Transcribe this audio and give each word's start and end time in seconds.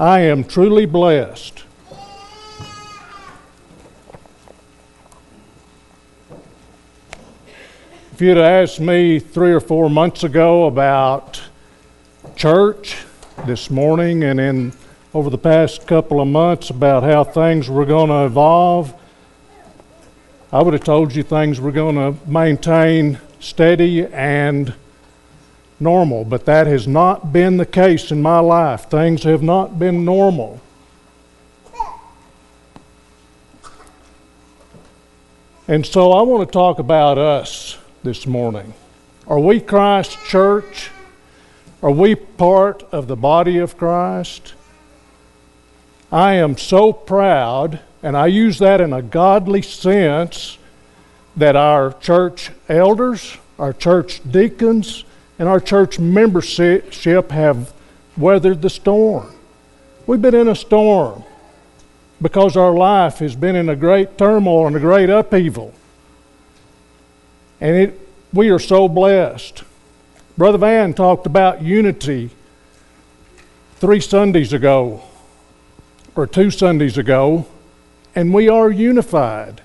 I 0.00 0.20
am 0.20 0.44
truly 0.44 0.86
blessed. 0.86 1.64
If 8.12 8.20
you'd 8.20 8.38
asked 8.38 8.78
me 8.78 9.18
three 9.18 9.50
or 9.52 9.58
four 9.58 9.90
months 9.90 10.22
ago 10.22 10.66
about 10.66 11.42
church 12.36 12.98
this 13.44 13.70
morning 13.70 14.22
and 14.22 14.38
in 14.38 14.72
over 15.12 15.30
the 15.30 15.38
past 15.38 15.88
couple 15.88 16.20
of 16.20 16.28
months 16.28 16.70
about 16.70 17.02
how 17.02 17.24
things 17.24 17.68
were 17.68 17.84
going 17.84 18.10
to 18.10 18.24
evolve, 18.24 18.94
I 20.52 20.62
would 20.62 20.74
have 20.74 20.84
told 20.84 21.12
you 21.12 21.24
things 21.24 21.60
were 21.60 21.72
going 21.72 21.96
to 21.96 22.14
maintain 22.30 23.18
steady 23.40 24.06
and 24.06 24.74
normal, 25.80 26.24
but 26.24 26.44
that 26.46 26.66
has 26.66 26.88
not 26.88 27.32
been 27.32 27.56
the 27.56 27.66
case 27.66 28.10
in 28.10 28.20
my 28.20 28.38
life. 28.40 28.90
Things 28.90 29.22
have 29.22 29.42
not 29.42 29.78
been 29.78 30.04
normal. 30.04 30.60
And 35.66 35.84
so 35.84 36.12
I 36.12 36.22
want 36.22 36.48
to 36.48 36.52
talk 36.52 36.78
about 36.78 37.18
us 37.18 37.78
this 38.02 38.26
morning. 38.26 38.72
Are 39.26 39.38
we 39.38 39.60
Christ 39.60 40.18
Church? 40.24 40.90
Are 41.82 41.90
we 41.90 42.14
part 42.14 42.82
of 42.90 43.06
the 43.06 43.16
body 43.16 43.58
of 43.58 43.76
Christ? 43.76 44.54
I 46.10 46.34
am 46.34 46.56
so 46.56 46.92
proud, 46.92 47.80
and 48.02 48.16
I 48.16 48.28
use 48.28 48.58
that 48.60 48.80
in 48.80 48.94
a 48.94 49.02
godly 49.02 49.60
sense, 49.60 50.56
that 51.36 51.54
our 51.54 51.92
church 51.92 52.50
elders, 52.68 53.36
our 53.58 53.74
church 53.74 54.22
deacons, 54.28 55.04
and 55.38 55.48
our 55.48 55.60
church 55.60 55.98
membership 55.98 57.30
have 57.30 57.72
weathered 58.16 58.62
the 58.62 58.70
storm. 58.70 59.32
We've 60.06 60.20
been 60.20 60.34
in 60.34 60.48
a 60.48 60.56
storm 60.56 61.24
because 62.20 62.56
our 62.56 62.72
life 62.72 63.18
has 63.18 63.36
been 63.36 63.54
in 63.54 63.68
a 63.68 63.76
great 63.76 64.18
turmoil 64.18 64.66
and 64.66 64.76
a 64.76 64.80
great 64.80 65.08
upheaval. 65.10 65.72
And 67.60 67.76
it, 67.76 68.08
we 68.32 68.50
are 68.50 68.58
so 68.58 68.88
blessed. 68.88 69.62
Brother 70.36 70.58
Van 70.58 70.94
talked 70.94 71.26
about 71.26 71.62
unity 71.62 72.30
three 73.76 74.00
Sundays 74.00 74.52
ago, 74.52 75.02
or 76.16 76.26
two 76.26 76.50
Sundays 76.50 76.98
ago, 76.98 77.46
and 78.14 78.34
we 78.34 78.48
are 78.48 78.70
unified. 78.70 79.62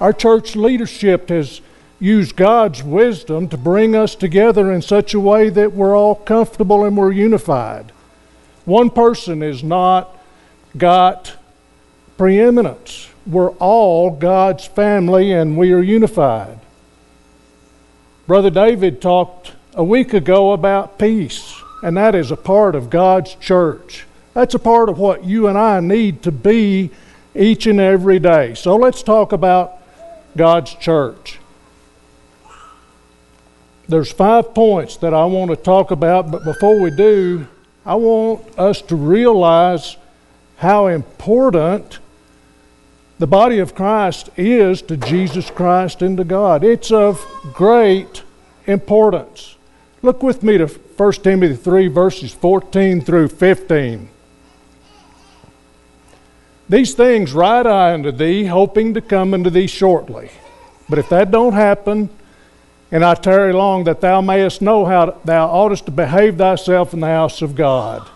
Our 0.00 0.12
church 0.12 0.54
leadership 0.54 1.30
has 1.30 1.60
used 1.98 2.36
God's 2.36 2.82
wisdom 2.82 3.48
to 3.48 3.56
bring 3.56 3.94
us 3.94 4.14
together 4.14 4.70
in 4.72 4.82
such 4.82 5.14
a 5.14 5.20
way 5.20 5.48
that 5.48 5.72
we're 5.72 5.96
all 5.96 6.14
comfortable 6.14 6.84
and 6.84 6.96
we're 6.96 7.12
unified. 7.12 7.92
One 8.64 8.90
person 8.90 9.40
has 9.40 9.62
not 9.62 10.16
got 10.76 11.36
preeminence. 12.18 13.08
We're 13.26 13.52
all 13.52 14.10
God's 14.10 14.66
family 14.66 15.32
and 15.32 15.56
we 15.56 15.72
are 15.72 15.82
unified. 15.82 16.58
Brother 18.26 18.50
David 18.50 19.00
talked 19.00 19.52
a 19.74 19.84
week 19.84 20.12
ago 20.12 20.52
about 20.52 20.98
peace, 20.98 21.54
and 21.82 21.96
that 21.96 22.14
is 22.14 22.30
a 22.30 22.36
part 22.36 22.74
of 22.74 22.90
God's 22.90 23.34
church. 23.36 24.04
That's 24.34 24.54
a 24.54 24.58
part 24.58 24.88
of 24.88 24.98
what 24.98 25.24
you 25.24 25.46
and 25.46 25.56
I 25.56 25.80
need 25.80 26.22
to 26.24 26.32
be 26.32 26.90
each 27.34 27.66
and 27.66 27.78
every 27.78 28.18
day. 28.18 28.54
So 28.54 28.76
let's 28.76 29.02
talk 29.02 29.32
about 29.32 29.78
God's 30.36 30.74
church. 30.74 31.38
There's 33.88 34.10
five 34.10 34.52
points 34.54 34.96
that 34.98 35.14
I 35.14 35.24
want 35.26 35.50
to 35.50 35.56
talk 35.56 35.90
about, 35.92 36.30
but 36.30 36.44
before 36.44 36.80
we 36.80 36.90
do, 36.90 37.46
I 37.84 37.94
want 37.94 38.58
us 38.58 38.82
to 38.82 38.96
realize 38.96 39.96
how 40.56 40.88
important 40.88 42.00
the 43.18 43.26
body 43.28 43.58
of 43.60 43.74
Christ 43.74 44.28
is 44.36 44.82
to 44.82 44.96
Jesus 44.96 45.50
Christ 45.50 46.02
and 46.02 46.16
to 46.16 46.24
God. 46.24 46.64
It's 46.64 46.90
of 46.90 47.24
great 47.54 48.24
importance. 48.66 49.56
Look 50.02 50.22
with 50.22 50.42
me 50.42 50.58
to 50.58 50.66
1 50.66 51.12
Timothy 51.12 51.56
3, 51.56 51.88
verses 51.88 52.32
14 52.32 53.00
through 53.00 53.28
15. 53.28 54.08
These 56.68 56.94
things 56.94 57.32
write 57.32 57.66
I 57.66 57.94
unto 57.94 58.10
thee, 58.10 58.46
hoping 58.46 58.94
to 58.94 59.00
come 59.00 59.32
unto 59.32 59.50
thee 59.50 59.68
shortly. 59.68 60.30
But 60.88 60.98
if 60.98 61.08
that 61.10 61.30
don't 61.30 61.52
happen, 61.52 62.10
and 62.90 63.04
I 63.04 63.14
tarry 63.14 63.52
long, 63.52 63.84
that 63.84 64.00
thou 64.00 64.20
mayest 64.20 64.62
know 64.62 64.84
how 64.84 65.18
thou 65.24 65.48
oughtest 65.48 65.86
to 65.86 65.90
behave 65.90 66.38
thyself 66.38 66.94
in 66.94 67.00
the 67.00 67.06
house 67.06 67.42
of 67.42 67.54
God. 67.54 68.08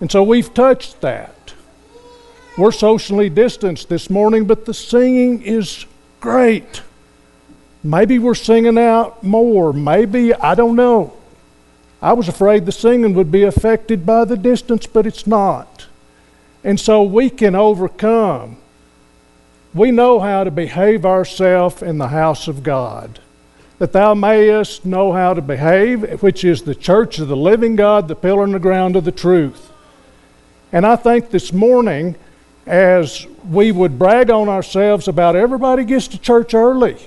And 0.00 0.10
so 0.10 0.22
we've 0.22 0.52
touched 0.52 1.00
that. 1.00 1.54
We're 2.58 2.72
socially 2.72 3.30
distanced 3.30 3.88
this 3.88 4.10
morning, 4.10 4.44
but 4.44 4.66
the 4.66 4.74
singing 4.74 5.42
is 5.42 5.86
great. 6.20 6.82
Maybe 7.82 8.18
we're 8.18 8.34
singing 8.34 8.76
out 8.76 9.22
more. 9.22 9.72
Maybe, 9.72 10.34
I 10.34 10.54
don't 10.54 10.76
know. 10.76 11.14
I 12.02 12.12
was 12.12 12.28
afraid 12.28 12.66
the 12.66 12.72
singing 12.72 13.14
would 13.14 13.30
be 13.30 13.44
affected 13.44 14.04
by 14.04 14.24
the 14.24 14.36
distance, 14.36 14.86
but 14.86 15.06
it's 15.06 15.26
not. 15.26 15.86
And 16.62 16.78
so 16.78 17.02
we 17.02 17.30
can 17.30 17.54
overcome. 17.54 18.58
We 19.72 19.90
know 19.90 20.20
how 20.20 20.44
to 20.44 20.50
behave 20.50 21.06
ourselves 21.06 21.82
in 21.82 21.98
the 21.98 22.08
house 22.08 22.48
of 22.48 22.62
God. 22.62 23.20
That 23.80 23.92
thou 23.92 24.12
mayest 24.12 24.84
know 24.84 25.12
how 25.12 25.32
to 25.32 25.40
behave, 25.40 26.22
which 26.22 26.44
is 26.44 26.62
the 26.62 26.74
church 26.74 27.18
of 27.18 27.28
the 27.28 27.36
living 27.36 27.76
God, 27.76 28.08
the 28.08 28.14
pillar 28.14 28.44
and 28.44 28.52
the 28.52 28.58
ground 28.58 28.94
of 28.94 29.06
the 29.06 29.10
truth. 29.10 29.72
And 30.70 30.84
I 30.84 30.96
think 30.96 31.30
this 31.30 31.50
morning, 31.50 32.16
as 32.66 33.26
we 33.48 33.72
would 33.72 33.98
brag 33.98 34.28
on 34.28 34.50
ourselves 34.50 35.08
about 35.08 35.34
everybody 35.34 35.84
gets 35.84 36.08
to 36.08 36.18
church 36.18 36.52
early, 36.52 36.98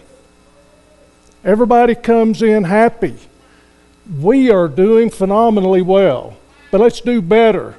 everybody 1.44 1.94
comes 1.94 2.42
in 2.42 2.64
happy. 2.64 3.18
We 4.20 4.50
are 4.50 4.68
doing 4.68 5.12
phenomenally 5.12 5.84
well, 5.84 6.38
but 6.72 6.82
let's 6.82 7.02
do 7.02 7.22
better 7.22 7.76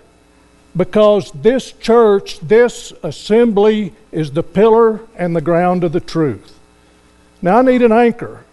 because 0.76 1.32
this 1.32 1.72
church, 1.72 2.38
this 2.38 2.93
assembly 3.03 3.93
is 4.12 4.31
the 4.31 4.44
pillar 4.44 5.00
and 5.16 5.34
the 5.34 5.41
ground 5.41 5.82
of 5.82 5.91
the 5.91 6.00
truth. 6.00 6.61
Now, 7.43 7.59
I 7.59 7.62
need 7.62 7.82
an 7.82 7.91
anchor, 7.91 8.44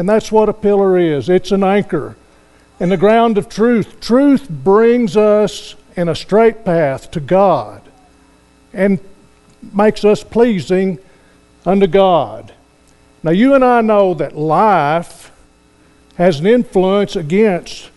and 0.00 0.08
that's 0.08 0.32
what 0.32 0.48
a 0.48 0.54
pillar 0.54 0.98
is 0.98 1.28
it's 1.28 1.52
an 1.52 1.62
anchor 1.62 2.16
and 2.80 2.90
the 2.90 2.96
ground 2.96 3.36
of 3.36 3.50
truth. 3.50 4.00
Truth 4.00 4.48
brings 4.48 5.14
us 5.14 5.74
in 5.94 6.08
a 6.08 6.14
straight 6.14 6.64
path 6.64 7.10
to 7.10 7.20
God 7.20 7.82
and 8.72 8.98
makes 9.74 10.02
us 10.02 10.24
pleasing 10.24 10.98
unto 11.66 11.86
God. 11.86 12.54
Now, 13.22 13.32
you 13.32 13.52
and 13.52 13.62
I 13.62 13.82
know 13.82 14.14
that 14.14 14.34
life 14.34 15.30
has 16.14 16.40
an 16.40 16.46
influence 16.46 17.14
against 17.14 17.90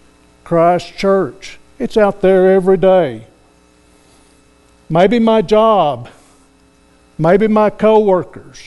Christ 0.44 0.97
Church. 0.97 1.58
It's 1.80 1.96
out 1.96 2.20
there 2.20 2.52
every 2.52 2.75
day. 2.75 3.28
Maybe 4.90 5.20
my 5.20 5.41
job, 5.41 6.09
maybe 7.18 7.47
my 7.47 7.70
coworkers, 7.70 8.59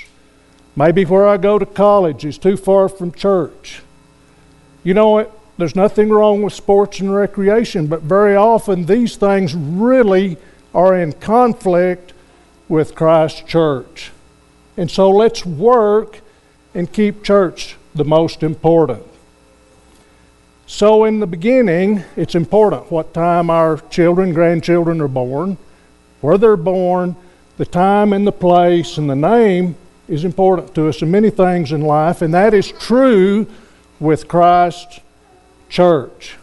maybe 0.77 1.05
where 1.05 1.27
I 1.27 1.39
go 1.39 1.59
to 1.59 1.67
college 1.67 2.25
is 2.25 2.39
too 2.39 2.57
far 2.57 2.89
from 2.89 3.11
church. 3.11 3.83
You 4.85 4.95
know 4.95 5.11
what? 5.11 5.33
There's 5.59 5.75
nothing 5.75 6.11
wrong 6.11 6.43
with 6.43 6.53
sports 6.53 7.01
and 7.01 7.13
recreation, 7.13 7.87
but 7.87 8.03
very 8.03 8.37
often 8.37 8.85
these 8.85 9.17
things 9.17 9.55
really 9.55 10.37
are 10.75 10.95
in 10.95 11.15
conflict 11.15 12.13
with 12.69 12.95
Christ's 12.95 13.41
church. 13.43 14.13
And 14.77 14.91
so 14.91 15.11
let's 15.11 15.47
work 15.47 16.21
and 16.75 16.93
keep 16.93 17.25
church 17.25 17.77
the 17.95 18.05
most 18.05 18.43
important. 18.43 19.03
So, 20.69 21.05
in 21.05 21.21
the 21.21 21.27
beginning, 21.27 22.05
it's 22.17 22.35
important 22.35 22.91
what 22.91 23.15
time 23.15 23.51
our 23.51 23.79
children, 23.89 24.35
grandchildren 24.35 25.01
are 25.01 25.09
born, 25.09 25.57
where 26.21 26.37
they're 26.37 26.57
born, 26.57 27.17
the 27.57 27.65
time 27.65 28.13
and 28.13 28.27
the 28.27 28.33
place 28.33 28.99
and 28.99 29.09
the 29.09 29.17
name 29.17 29.77
is 30.09 30.25
important 30.25 30.75
to 30.75 30.89
us 30.89 31.03
in 31.03 31.11
many 31.11 31.31
things 31.31 31.73
in 31.73 31.81
life, 31.81 32.23
and 32.23 32.33
that 32.35 32.55
is 32.55 32.73
true 32.73 33.47
with 33.99 34.29
Christ's 34.29 35.01
church. 35.69 36.37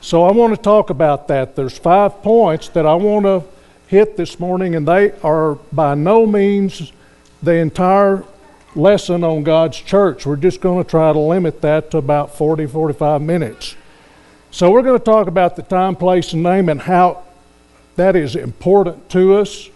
So 0.00 0.24
I 0.24 0.32
want 0.32 0.54
to 0.54 0.60
talk 0.60 0.90
about 0.90 1.28
that. 1.28 1.54
There's 1.54 1.78
five 1.78 2.22
points 2.22 2.68
that 2.70 2.86
I 2.86 2.94
want 2.94 3.24
to 3.24 3.44
hit 3.86 4.16
this 4.16 4.40
morning, 4.40 4.74
and 4.74 4.86
they 4.86 5.12
are 5.20 5.54
by 5.72 5.94
no 5.94 6.26
means 6.26 6.92
the 7.42 7.54
entire 7.54 8.24
lesson 8.74 9.22
on 9.22 9.42
God's 9.42 9.78
church. 9.78 10.26
We're 10.26 10.36
just 10.36 10.60
going 10.60 10.82
to 10.82 10.90
try 10.90 11.12
to 11.12 11.18
limit 11.18 11.60
that 11.60 11.90
to 11.92 11.98
about 11.98 12.36
40, 12.36 12.66
45 12.66 13.20
minutes. 13.20 13.76
So 14.50 14.70
we're 14.70 14.82
going 14.82 14.98
to 14.98 15.04
talk 15.04 15.28
about 15.28 15.56
the 15.56 15.62
time, 15.62 15.94
place, 15.94 16.32
and 16.32 16.42
name 16.42 16.68
and 16.68 16.80
how 16.80 17.22
that 17.96 18.16
is 18.16 18.34
important 18.34 19.08
to 19.10 19.36
us. 19.36 19.68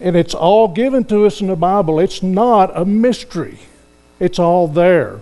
And 0.00 0.16
it's 0.16 0.34
all 0.34 0.68
given 0.68 1.04
to 1.04 1.26
us 1.26 1.40
in 1.40 1.48
the 1.48 1.56
Bible. 1.56 2.00
It's 2.00 2.22
not 2.22 2.76
a 2.76 2.84
mystery, 2.84 3.58
it's 4.18 4.38
all 4.38 4.66
there. 4.66 5.20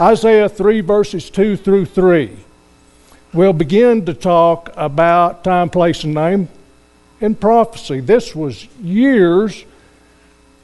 Isaiah 0.00 0.48
3, 0.48 0.80
verses 0.80 1.28
2 1.30 1.56
through 1.56 1.86
3. 1.86 2.30
We'll 3.32 3.52
begin 3.52 4.04
to 4.06 4.14
talk 4.14 4.72
about 4.76 5.44
time, 5.44 5.70
place, 5.70 6.04
and 6.04 6.14
name 6.14 6.48
in 7.20 7.34
prophecy. 7.34 8.00
This 8.00 8.34
was 8.34 8.66
years, 8.80 9.64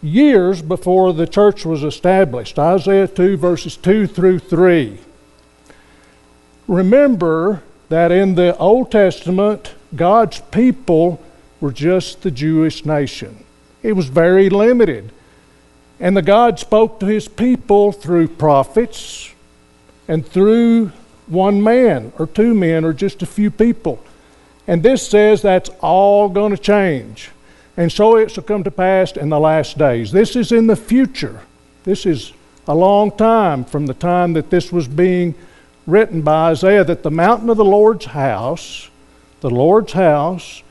years 0.02 0.60
before 0.60 1.12
the 1.12 1.26
church 1.26 1.64
was 1.64 1.82
established. 1.82 2.58
Isaiah 2.58 3.08
2, 3.08 3.37
verses 3.37 3.76
2 3.76 4.06
through 4.06 4.40
3. 4.40 4.99
Remember 6.66 7.62
that 7.88 8.12
in 8.12 8.34
the 8.34 8.56
Old 8.58 8.90
Testament, 8.90 9.75
God's 9.94 10.40
people 10.50 11.22
were 11.60 11.72
just 11.72 12.22
the 12.22 12.31
Jewish 12.31 12.84
nation. 12.84 13.44
It 13.83 13.93
was 13.93 14.07
very 14.07 14.51
limited. 14.51 15.13
And 16.01 16.17
the 16.17 16.23
God 16.23 16.59
spoke 16.59 17.01
to 17.01 17.07
his 17.07 17.29
people 17.29 17.93
through 17.93 18.29
prophets 18.29 19.33
and 20.07 20.27
through 20.27 20.93
one 21.27 21.63
man 21.63 22.13
or 22.19 22.27
two 22.27 22.55
men 22.55 22.85
or 22.85 22.93
just 22.93 23.23
a 23.23 23.27
few 23.27 23.51
people. 23.51 24.03
And 24.67 24.83
this 24.83 25.07
says 25.07 25.43
that's 25.43 25.71
all 25.81 26.29
going 26.29 26.55
to 26.55 26.63
change. 26.63 27.31
And 27.77 27.91
so 27.93 28.17
it 28.17 28.31
shall 28.31 28.45
come 28.45 28.65
to 28.65 28.71
pass 28.71 29.13
in 29.13 29.29
the 29.29 29.41
last 29.41 29.79
days. 29.79 30.13
This 30.13 30.37
is 30.37 30.53
in 30.53 30.67
the 30.67 30.77
future. 30.77 31.41
This 31.85 32.07
is 32.07 32.33
a 32.67 32.75
long 32.75 33.11
time 33.13 33.65
from 33.65 33.87
the 33.87 33.95
time 33.95 34.35
that 34.35 34.51
this 34.51 34.73
was 34.73 34.87
being 34.87 35.35
written 35.87 36.21
by 36.21 36.51
Isaiah 36.51 36.85
that 36.85 37.03
the 37.03 37.11
mountain 37.11 37.49
of 37.49 37.57
the 37.57 37.65
Lord's 37.65 38.07
house, 38.07 38.91
the 39.41 39.51
Lord's 39.51 39.95
house, 39.95 40.63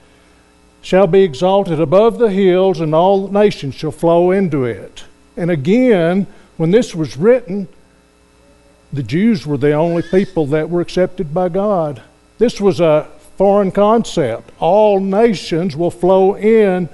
shall 0.87 1.05
be 1.05 1.21
exalted 1.21 1.81
above 1.81 2.17
the 2.17 2.31
hills, 2.31 2.79
and 2.79 2.95
all 2.95 3.27
nations 3.27 3.75
shall 3.75 3.91
flow 3.91 4.31
into 4.31 4.63
it. 4.63 5.03
And 5.35 5.51
again, 5.51 6.25
when 6.55 6.71
this 6.71 6.95
was 6.95 7.17
written, 7.17 7.67
the 8.93 9.03
Jews 9.03 9.45
were 9.45 9.57
the 9.57 9.73
only 9.73 10.01
people 10.01 10.45
that 10.45 10.69
were 10.69 10.79
accepted 10.79 11.33
by 11.33 11.49
God. 11.49 12.01
This 12.37 12.61
was 12.61 12.79
a 12.79 13.05
foreign 13.35 13.69
concept. 13.69 14.49
All 14.59 15.01
nations 15.01 15.75
will 15.75 15.91
flow 15.91 16.37
in 16.37 16.87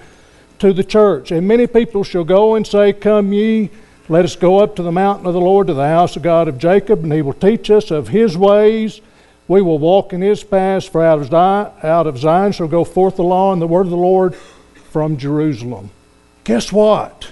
to 0.58 0.74
the 0.74 0.84
church. 0.84 1.30
And 1.30 1.48
many 1.48 1.68
people 1.68 2.04
shall 2.04 2.24
go 2.24 2.56
and 2.56 2.66
say, 2.66 2.94
Come 2.94 3.32
ye, 3.32 3.70
let 4.10 4.26
us 4.26 4.36
go 4.36 4.58
up 4.58 4.76
to 4.78 4.82
the 4.82 4.92
mountain 4.92 5.28
of 5.28 5.36
the 5.36 5.40
Lord, 5.40 5.68
to 5.68 5.76
the 5.76 5.88
house 5.88 6.16
of 6.16 6.24
God 6.24 6.48
of 6.48 6.58
Jacob, 6.58 7.04
and 7.04 7.14
he 7.14 7.22
will 7.22 7.34
teach 7.34 7.70
us 7.70 7.92
of 7.92 8.08
his 8.08 8.36
ways. 8.36 9.02
We 9.48 9.62
will 9.62 9.80
walk 9.80 10.14
in 10.14 10.22
his 10.22 10.44
paths, 10.44 10.88
for 10.88 11.04
out 11.04 11.20
of 11.20 11.28
Zion, 11.28 11.72
out 11.84 12.08
of 12.08 12.18
Zion 12.18 12.52
shall 12.54 12.68
go 12.68 12.84
forth 12.84 13.18
the 13.18 13.24
law 13.24 13.52
and 13.52 13.62
the 13.62 13.68
word 13.68 13.88
of 13.88 13.90
the 13.90 13.98
Lord 13.98 14.36
from 14.92 15.18
Jerusalem. 15.18 15.90
Guess 16.44 16.72
what? 16.72 17.32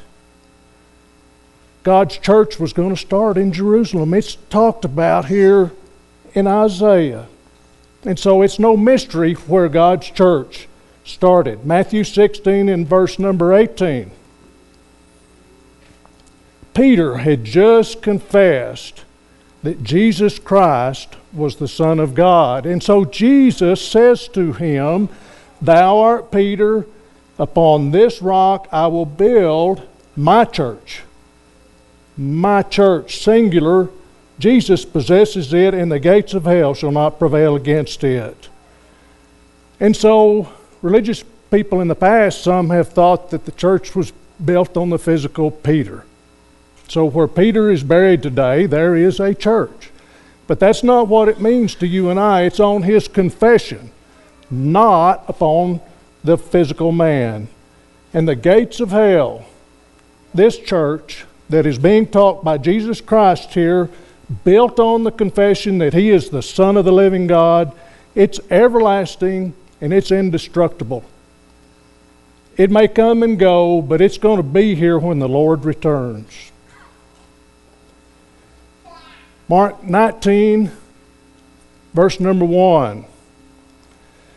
God's 1.84 2.18
church 2.18 2.60
was 2.60 2.74
going 2.74 2.90
to 2.90 2.98
start 2.98 3.38
in 3.38 3.52
Jerusalem. 3.52 4.14
It's 4.14 4.36
talked 4.50 4.86
about 4.86 5.26
here 5.26 5.72
in 6.34 6.48
Isaiah. 6.48 7.28
And 8.04 8.20
so 8.20 8.42
it's 8.42 8.60
no 8.60 8.76
mystery 8.76 9.34
where 9.34 9.70
God's 9.70 10.10
church 10.10 10.68
started. 11.04 11.66
Matthew 11.66 12.04
16 12.04 12.70
and 12.70 12.88
verse 12.88 13.20
number 13.20 13.54
18. 13.54 14.12
Peter 16.74 17.18
had 17.18 17.44
just 17.44 18.02
confessed 18.02 19.04
that 19.64 19.84
Jesus 19.84 20.40
Christ 20.40 21.16
was 21.34 21.56
the 21.56 21.68
Son 21.68 22.00
of 22.00 22.16
God. 22.16 22.66
And 22.66 22.82
so 22.82 23.06
Jesus 23.06 23.86
says 23.86 24.28
to 24.30 24.54
him, 24.54 25.10
Thou 25.62 26.00
art 26.00 26.32
Peter, 26.32 26.86
upon 27.38 27.92
this 27.92 28.22
rock 28.22 28.68
I 28.72 28.88
will 28.88 29.06
build 29.06 29.88
my 30.16 30.46
church 30.46 31.04
my 32.22 32.62
church, 32.62 33.24
singular, 33.24 33.90
Jesus 34.40 34.86
possesses 34.86 35.54
it, 35.54 35.74
and 35.74 35.92
the 35.92 36.00
gates 36.00 36.34
of 36.34 36.46
hell 36.46 36.74
shall 36.74 36.92
not 36.92 37.20
prevail 37.20 37.56
against 37.56 38.04
it. 38.04 38.50
And 39.80 39.96
so, 39.96 40.52
religious 40.82 41.24
people 41.50 41.82
in 41.82 41.88
the 41.88 41.96
past, 41.96 42.44
some 42.44 42.70
have 42.70 42.90
thought 42.90 43.32
that 43.32 43.46
the 43.46 43.52
church 43.52 43.96
was 43.96 44.14
built 44.44 44.78
on 44.78 44.90
the 44.90 45.00
physical 45.00 45.52
Peter. 45.52 46.06
So, 46.92 47.06
where 47.06 47.30
Peter 47.30 47.72
is 47.72 47.84
buried 47.84 48.22
today, 48.22 48.66
there 48.66 48.98
is 48.98 49.22
a 49.22 49.34
church. 49.34 49.92
But 50.46 50.60
that's 50.60 50.84
not 50.84 51.08
what 51.08 51.30
it 51.30 51.40
means 51.40 51.74
to 51.76 51.88
you 51.88 52.10
and 52.10 52.20
I. 52.20 52.42
It's 52.42 52.60
on 52.60 52.84
his 52.84 53.08
confession, 53.08 53.92
not 54.50 55.24
upon 55.30 55.80
the 56.22 56.38
physical 56.38 56.92
man. 56.92 57.48
And 58.14 58.28
the 58.28 58.36
gates 58.36 58.82
of 58.82 58.92
hell, 58.92 59.46
this 60.34 60.60
church, 60.60 61.24
that 61.48 61.66
is 61.66 61.80
being 61.80 62.08
taught 62.08 62.44
by 62.44 62.58
Jesus 62.58 63.00
Christ 63.00 63.54
here, 63.54 63.90
built 64.44 64.78
on 64.78 65.06
the 65.06 65.14
confession 65.14 65.78
that 65.78 65.94
He 65.94 66.10
is 66.10 66.30
the 66.30 66.44
Son 66.44 66.76
of 66.76 66.84
the 66.84 66.92
living 66.92 67.26
God, 67.26 67.72
it's 68.16 68.42
everlasting 68.50 69.54
and 69.80 69.94
it's 69.94 70.12
indestructible. 70.12 71.06
It 72.58 72.70
may 72.70 72.90
come 72.90 73.24
and 73.24 73.40
go, 73.40 73.82
but 73.82 74.02
it's 74.02 74.18
going 74.18 74.36
to 74.36 74.44
be 74.44 74.76
here 74.76 75.00
when 75.00 75.20
the 75.20 75.30
Lord 75.30 75.64
returns. 75.64 76.51
Mark 79.52 79.84
19, 79.84 80.72
verse 81.94 82.22
number 82.22 82.46
1. 82.46 83.04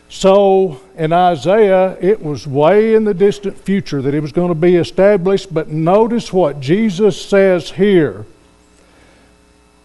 So 0.09 0.81
in 0.97 1.13
Isaiah, 1.13 1.97
it 2.01 2.21
was 2.21 2.45
way 2.45 2.95
in 2.95 3.05
the 3.05 3.13
distant 3.13 3.57
future 3.57 4.01
that 4.01 4.13
it 4.13 4.19
was 4.19 4.33
going 4.33 4.49
to 4.49 4.55
be 4.55 4.75
established, 4.75 5.53
but 5.53 5.69
notice 5.69 6.33
what 6.33 6.59
Jesus 6.59 7.25
says 7.25 7.71
here 7.71 8.25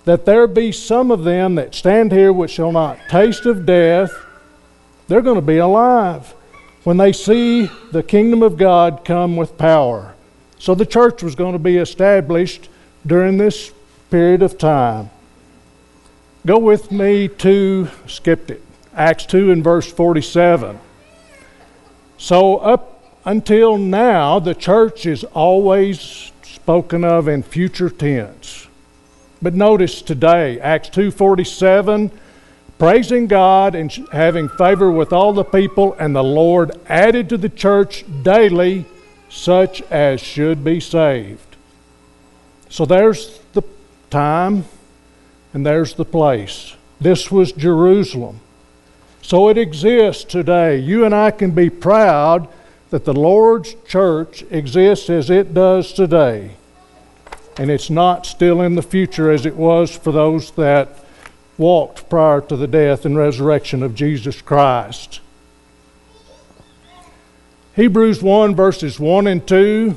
that 0.05 0.27
there 0.27 0.49
be 0.49 0.73
some 0.73 1.13
of 1.13 1.23
them 1.23 1.55
that 1.55 1.77
stand 1.77 2.11
here 2.11 2.33
which 2.33 2.51
shall 2.51 2.73
not 2.73 2.99
taste 3.09 3.47
of 3.47 3.65
death, 3.65 4.11
they're 5.07 5.23
going 5.23 5.37
to 5.37 5.41
be 5.41 5.59
alive 5.59 6.35
when 6.83 6.97
they 6.97 7.13
see 7.13 7.71
the 7.93 8.03
kingdom 8.03 8.43
of 8.43 8.57
God 8.57 9.05
come 9.05 9.37
with 9.37 9.57
power. 9.57 10.13
So 10.59 10.75
the 10.75 10.85
church 10.85 11.23
was 11.23 11.37
going 11.37 11.53
to 11.53 11.61
be 11.61 11.77
established 11.77 12.69
during 13.07 13.37
this 13.37 13.73
period 14.11 14.43
of 14.43 14.59
time. 14.59 15.09
Go 16.47 16.59
with 16.59 16.91
me 16.91 17.29
to, 17.29 17.89
skipped 18.07 18.51
it, 18.51 18.63
Acts 18.95 19.27
2 19.27 19.53
and 19.53 19.63
verse 19.63 19.93
47. 19.93 20.79
So, 22.17 22.57
up 22.57 23.05
until 23.27 23.77
now, 23.77 24.39
the 24.39 24.55
church 24.55 25.05
is 25.05 25.23
always 25.25 26.33
spoken 26.43 27.05
of 27.05 27.29
in 27.29 27.43
future 27.43 27.91
tense. 27.91 28.69
But 29.43 29.55
notice 29.55 30.01
today, 30.01 30.59
Acts 30.61 30.89
2:47, 30.89 32.11
praising 32.79 33.27
God 33.27 33.75
and 33.75 33.93
having 34.13 34.49
favor 34.49 34.91
with 34.91 35.13
all 35.13 35.35
the 35.35 35.45
people, 35.45 35.95
and 35.99 36.17
the 36.17 36.25
Lord 36.25 36.73
added 36.89 37.29
to 37.29 37.37
the 37.37 37.49
church 37.51 38.05
daily 38.23 38.87
such 39.29 39.83
as 39.91 40.21
should 40.21 40.65
be 40.65 40.81
saved. 40.81 41.57
So 42.71 42.87
there's 42.87 43.41
the 43.53 43.63
time 44.11 44.65
and 45.53 45.65
there's 45.65 45.95
the 45.95 46.05
place. 46.05 46.77
This 47.01 47.31
was 47.31 47.53
Jerusalem. 47.53 48.41
So 49.23 49.49
it 49.49 49.59
exists 49.59 50.25
today. 50.25 50.79
You 50.79 51.05
and 51.05 51.15
I 51.15 51.31
can 51.31 51.53
be 51.53 51.71
proud 51.71 52.49
that 52.91 53.05
the 53.05 53.15
Lord's 53.15 53.75
church 53.87 54.43
exists 54.51 55.09
as 55.09 55.31
it 55.31 55.55
does 55.55 55.93
today. 55.93 56.53
And 57.57 57.71
it's 57.71 57.91
not 57.91 58.27
still 58.27 58.61
in 58.61 58.75
the 58.75 58.83
future 58.83 59.31
as 59.31 59.47
it 59.47 59.57
was 59.57 59.97
for 59.97 60.13
those 60.13 60.51
that 60.53 61.05
walked 61.59 62.09
prior 62.09 62.41
to 62.41 62.57
the 62.57 62.67
death 62.67 63.05
and 63.05 63.17
resurrection 63.17 63.83
of 63.83 63.95
Jesus 63.95 64.41
Christ. 64.41 65.21
Hebrews 67.77 68.23
1, 68.23 68.55
verses 68.55 68.99
1 68.99 69.27
and 69.27 69.47
2 69.47 69.97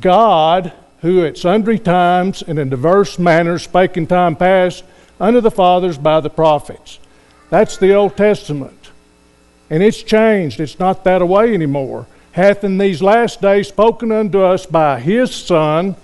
God, 0.00 0.72
who 1.00 1.24
at 1.24 1.38
sundry 1.38 1.78
times 1.78 2.42
and 2.42 2.58
in 2.58 2.68
diverse 2.68 3.18
manners 3.18 3.64
spake 3.64 3.96
in 3.96 4.06
time 4.06 4.36
past 4.36 4.84
unto 5.20 5.40
the 5.40 5.50
fathers 5.50 5.98
by 5.98 6.20
the 6.20 6.30
prophets 6.30 6.98
that's 7.50 7.78
the 7.78 7.94
Old 7.94 8.16
Testament. 8.16 8.90
And 9.70 9.82
it's 9.82 10.02
changed. 10.02 10.60
It's 10.60 10.78
not 10.78 11.04
that 11.04 11.26
way 11.26 11.54
anymore. 11.54 12.06
Hath 12.32 12.64
in 12.64 12.78
these 12.78 13.02
last 13.02 13.40
days 13.40 13.68
spoken 13.68 14.12
unto 14.12 14.40
us 14.40 14.66
by 14.66 15.00
his 15.00 15.34
Son, 15.34 15.96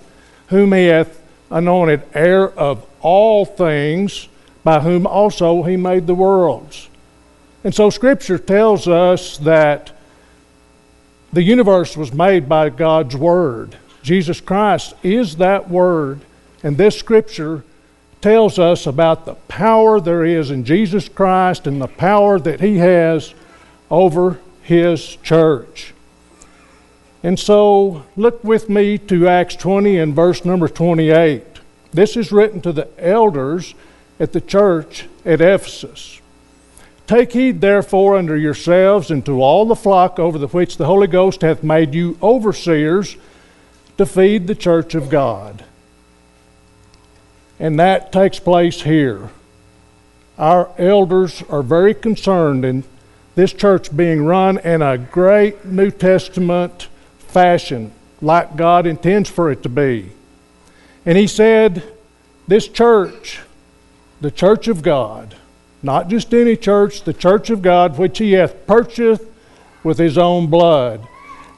whom 0.47 0.73
he 0.73 0.85
hath 0.85 1.21
anointed 1.49 2.03
heir 2.13 2.49
of 2.49 2.85
all 3.01 3.45
things, 3.45 4.27
by 4.63 4.79
whom 4.79 5.05
also 5.05 5.63
he 5.63 5.77
made 5.77 6.07
the 6.07 6.15
worlds. 6.15 6.89
And 7.63 7.73
so 7.73 7.89
Scripture 7.89 8.37
tells 8.37 8.87
us 8.87 9.37
that 9.39 9.91
the 11.31 11.43
universe 11.43 11.95
was 11.95 12.13
made 12.13 12.49
by 12.49 12.69
God's 12.69 13.15
Word. 13.15 13.77
Jesus 14.05 14.39
Christ 14.39 14.93
is 15.01 15.37
that 15.37 15.67
Word. 15.67 16.21
And 16.61 16.77
this 16.77 16.97
Scripture 16.97 17.63
tells 18.21 18.59
us 18.59 18.85
about 18.85 19.25
the 19.25 19.33
power 19.33 19.99
there 19.99 20.23
is 20.23 20.51
in 20.51 20.63
Jesus 20.63 21.09
Christ 21.09 21.65
and 21.65 21.81
the 21.81 21.87
power 21.87 22.39
that 22.39 22.61
He 22.61 22.77
has 22.77 23.33
over 23.89 24.39
His 24.61 25.15
church. 25.17 25.95
And 27.23 27.39
so, 27.39 28.05
look 28.15 28.43
with 28.43 28.69
me 28.69 28.99
to 28.99 29.27
Acts 29.27 29.55
20 29.55 29.97
and 29.97 30.13
verse 30.13 30.45
number 30.45 30.67
28. 30.67 31.43
This 31.91 32.15
is 32.15 32.31
written 32.31 32.61
to 32.61 32.71
the 32.71 32.87
elders 32.99 33.73
at 34.19 34.33
the 34.33 34.41
church 34.41 35.07
at 35.25 35.41
Ephesus. 35.41 36.21
Take 37.07 37.31
heed 37.31 37.59
therefore 37.59 38.17
unto 38.17 38.35
yourselves 38.35 39.09
and 39.09 39.25
to 39.25 39.41
all 39.41 39.65
the 39.65 39.75
flock 39.75 40.19
over 40.19 40.37
the 40.37 40.47
which 40.47 40.77
the 40.77 40.85
Holy 40.85 41.07
Ghost 41.07 41.41
hath 41.41 41.63
made 41.63 41.95
you 41.95 42.19
overseers 42.21 43.17
to 43.97 44.05
feed 44.05 44.47
the 44.47 44.55
church 44.55 44.95
of 44.95 45.09
God. 45.09 45.63
And 47.59 47.79
that 47.79 48.11
takes 48.11 48.39
place 48.39 48.81
here. 48.81 49.29
Our 50.37 50.69
elders 50.77 51.41
are 51.49 51.63
very 51.63 51.93
concerned 51.93 52.65
in 52.65 52.83
this 53.35 53.53
church 53.53 53.95
being 53.95 54.25
run 54.25 54.57
in 54.59 54.81
a 54.81 54.97
great 54.97 55.65
New 55.65 55.91
Testament 55.91 56.87
fashion, 57.19 57.91
like 58.21 58.55
God 58.55 58.85
intends 58.85 59.29
for 59.29 59.51
it 59.51 59.63
to 59.63 59.69
be. 59.69 60.11
And 61.05 61.17
he 61.17 61.27
said, 61.27 61.83
This 62.47 62.67
church, 62.67 63.41
the 64.19 64.31
church 64.31 64.67
of 64.67 64.81
God, 64.81 65.35
not 65.83 66.07
just 66.07 66.33
any 66.33 66.55
church, 66.55 67.03
the 67.03 67.13
church 67.13 67.49
of 67.49 67.61
God, 67.61 67.97
which 67.97 68.17
he 68.17 68.33
hath 68.33 68.65
purchased 68.65 69.23
with 69.83 69.97
his 69.97 70.17
own 70.17 70.47
blood. 70.47 71.07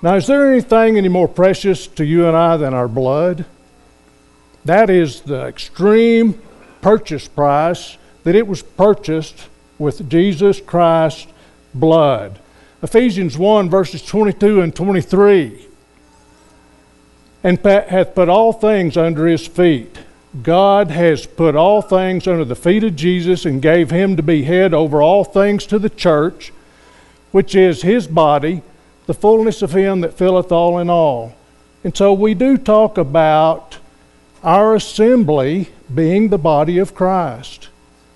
Now, 0.01 0.15
is 0.15 0.27
there 0.27 0.51
anything 0.51 0.97
any 0.97 1.07
more 1.07 1.27
precious 1.27 1.87
to 1.87 2.05
you 2.05 2.27
and 2.27 2.37
I 2.37 2.57
than 2.57 2.73
our 2.73 2.87
blood? 2.87 3.45
That 4.65 4.89
is 4.89 5.21
the 5.21 5.45
extreme 5.47 6.39
purchase 6.81 7.27
price 7.27 7.97
that 8.23 8.35
it 8.35 8.47
was 8.47 8.61
purchased 8.61 9.47
with 9.79 10.09
Jesus 10.09 10.61
Christ's 10.61 11.27
blood. 11.73 12.39
Ephesians 12.83 13.37
1, 13.37 13.69
verses 13.69 14.05
22 14.05 14.61
and 14.61 14.75
23. 14.75 15.65
And 17.43 17.59
hath 17.65 18.13
put 18.13 18.29
all 18.29 18.53
things 18.53 18.97
under 18.97 19.25
his 19.25 19.47
feet 19.47 19.97
God 20.43 20.91
has 20.91 21.25
put 21.25 21.55
all 21.55 21.81
things 21.81 22.27
under 22.27 22.45
the 22.45 22.55
feet 22.55 22.83
of 22.83 22.95
Jesus 22.95 23.45
and 23.45 23.61
gave 23.61 23.89
him 23.89 24.15
to 24.17 24.23
be 24.23 24.43
head 24.43 24.73
over 24.73 25.01
all 25.01 25.23
things 25.23 25.65
to 25.67 25.79
the 25.79 25.89
church, 25.89 26.51
which 27.31 27.55
is 27.55 27.81
his 27.81 28.07
body, 28.07 28.61
the 29.07 29.13
fullness 29.13 29.61
of 29.61 29.71
him 29.71 30.01
that 30.01 30.13
filleth 30.13 30.51
all 30.51 30.77
in 30.77 30.89
all. 30.89 31.33
And 31.83 31.95
so 31.95 32.13
we 32.13 32.33
do 32.33 32.57
talk 32.57 32.97
about 32.97 33.77
our 34.43 34.75
assembly 34.75 35.69
being 35.93 36.29
the 36.29 36.37
body 36.37 36.77
of 36.77 36.93
Christ. 36.93 37.69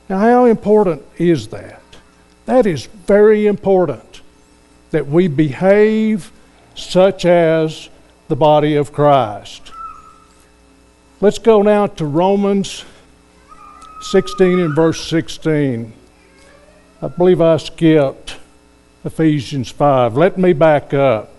Now, 0.10 0.20
how 0.20 0.46
important 0.46 1.02
is 1.18 1.48
that? 1.48 1.82
That 2.46 2.66
is 2.66 2.86
very 3.08 3.48
important 3.48 4.22
that 4.92 5.08
we 5.08 5.30
behave 5.30 6.32
such 6.76 7.26
as 7.26 7.90
the 8.28 8.36
body 8.36 8.76
of 8.76 8.92
Christ. 8.92 9.72
Let's 11.22 11.40
go 11.40 11.62
now 11.62 11.88
to 11.88 12.06
Romans 12.06 12.84
16 14.02 14.60
and 14.60 14.76
verse 14.76 15.08
16. 15.08 15.94
I 17.02 17.08
believe 17.08 17.40
I 17.40 17.58
skipped 17.58 18.38
Ephesians 19.04 19.70
5. 19.70 20.16
Let 20.16 20.38
me 20.38 20.54
back 20.54 20.94
up. 20.94 21.30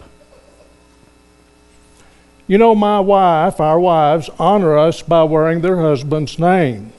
You 2.47 2.59
know, 2.59 2.75
my 2.75 3.00
wife, 3.00 3.61
our 3.61 3.78
wives, 3.78 4.28
honor 4.38 4.76
us 4.76 5.00
by 5.02 5.23
wearing 5.23 5.61
their 5.61 5.78
husband's 5.78 6.38
name. 6.38 6.92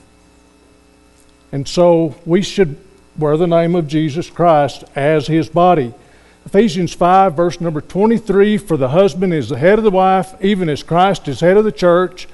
And 1.52 1.68
so 1.68 2.16
we 2.24 2.42
should 2.42 2.76
wear 3.16 3.36
the 3.36 3.46
name 3.46 3.74
of 3.74 3.86
Jesus 3.86 4.30
Christ 4.30 4.84
as 4.96 5.26
his 5.26 5.48
body. 5.48 5.94
Ephesians 6.46 6.92
5, 6.92 7.34
verse 7.34 7.60
number 7.60 7.80
23 7.80 8.58
For 8.58 8.76
the 8.76 8.88
husband 8.88 9.32
is 9.32 9.48
the 9.48 9.58
head 9.58 9.78
of 9.78 9.84
the 9.84 9.90
wife, 9.90 10.34
even 10.42 10.68
as 10.68 10.82
Christ 10.82 11.28
is 11.28 11.40
head 11.40 11.56
of 11.56 11.64
the 11.64 11.72
church 11.72 12.26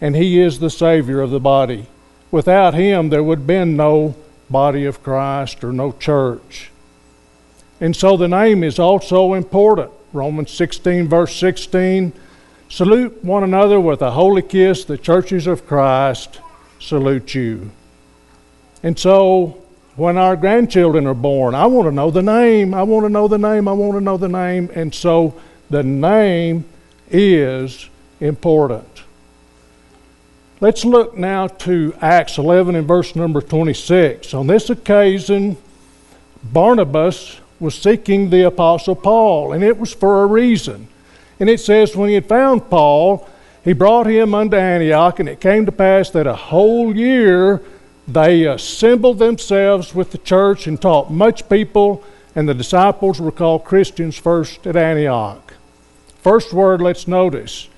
and 0.00 0.16
He 0.16 0.40
is 0.40 0.58
the 0.58 0.70
Savior 0.70 1.20
of 1.20 1.30
the 1.30 1.40
body. 1.40 1.86
Without 2.30 2.74
Him, 2.74 3.10
there 3.10 3.22
would 3.22 3.40
have 3.40 3.46
been 3.46 3.76
no 3.76 4.14
body 4.48 4.84
of 4.86 5.02
Christ 5.02 5.62
or 5.62 5.72
no 5.72 5.92
church. 5.92 6.70
And 7.80 7.96
so 7.96 8.16
the 8.16 8.28
name 8.28 8.62
is 8.62 8.78
also 8.78 9.34
important. 9.34 9.90
Romans 10.12 10.50
16, 10.50 11.08
verse 11.08 11.34
16 11.36 12.12
Salute 12.70 13.24
one 13.24 13.42
another 13.42 13.80
with 13.80 14.00
a 14.00 14.12
holy 14.12 14.42
kiss. 14.42 14.84
The 14.84 14.96
churches 14.96 15.48
of 15.48 15.66
Christ 15.66 16.40
salute 16.78 17.34
you. 17.34 17.72
And 18.84 18.96
so 18.96 19.60
when 19.96 20.16
our 20.16 20.36
grandchildren 20.36 21.04
are 21.08 21.14
born, 21.14 21.56
I 21.56 21.66
want 21.66 21.88
to 21.88 21.92
know 21.92 22.12
the 22.12 22.22
name. 22.22 22.72
I 22.72 22.84
want 22.84 23.04
to 23.06 23.10
know 23.10 23.26
the 23.26 23.38
name. 23.38 23.66
I 23.66 23.72
want 23.72 23.94
to 23.94 24.00
know 24.00 24.16
the 24.16 24.28
name. 24.28 24.70
And 24.72 24.94
so 24.94 25.34
the 25.68 25.82
name 25.82 26.64
is 27.10 27.88
important. 28.20 29.02
Let's 30.60 30.84
look 30.84 31.16
now 31.16 31.48
to 31.48 31.92
Acts 32.00 32.38
11 32.38 32.76
and 32.76 32.86
verse 32.86 33.16
number 33.16 33.40
26. 33.40 34.32
On 34.32 34.46
this 34.46 34.70
occasion, 34.70 35.56
Barnabas 36.44 37.39
was 37.60 37.74
seeking 37.74 38.30
the 38.30 38.42
Apostle 38.42 38.96
Paul, 38.96 39.52
and 39.52 39.62
it 39.62 39.78
was 39.78 39.92
for 39.92 40.22
a 40.22 40.26
reason. 40.26 40.88
And 41.38 41.48
it 41.48 41.60
says, 41.60 41.94
When 41.94 42.08
he 42.08 42.14
had 42.14 42.26
found 42.26 42.70
Paul, 42.70 43.28
he 43.62 43.74
brought 43.74 44.06
him 44.06 44.34
unto 44.34 44.56
Antioch, 44.56 45.20
and 45.20 45.28
it 45.28 45.40
came 45.40 45.66
to 45.66 45.72
pass 45.72 46.10
that 46.10 46.26
a 46.26 46.34
whole 46.34 46.96
year 46.96 47.62
they 48.08 48.44
assembled 48.44 49.18
themselves 49.18 49.94
with 49.94 50.10
the 50.10 50.18
church 50.18 50.66
and 50.66 50.80
taught 50.80 51.10
much 51.10 51.48
people, 51.48 52.02
and 52.34 52.48
the 52.48 52.54
disciples 52.54 53.20
were 53.20 53.30
called 53.30 53.64
Christians 53.64 54.16
first 54.16 54.66
at 54.66 54.76
Antioch. 54.76 55.54
First 56.22 56.52
word, 56.52 56.80
let's 56.80 57.06
notice 57.06 57.68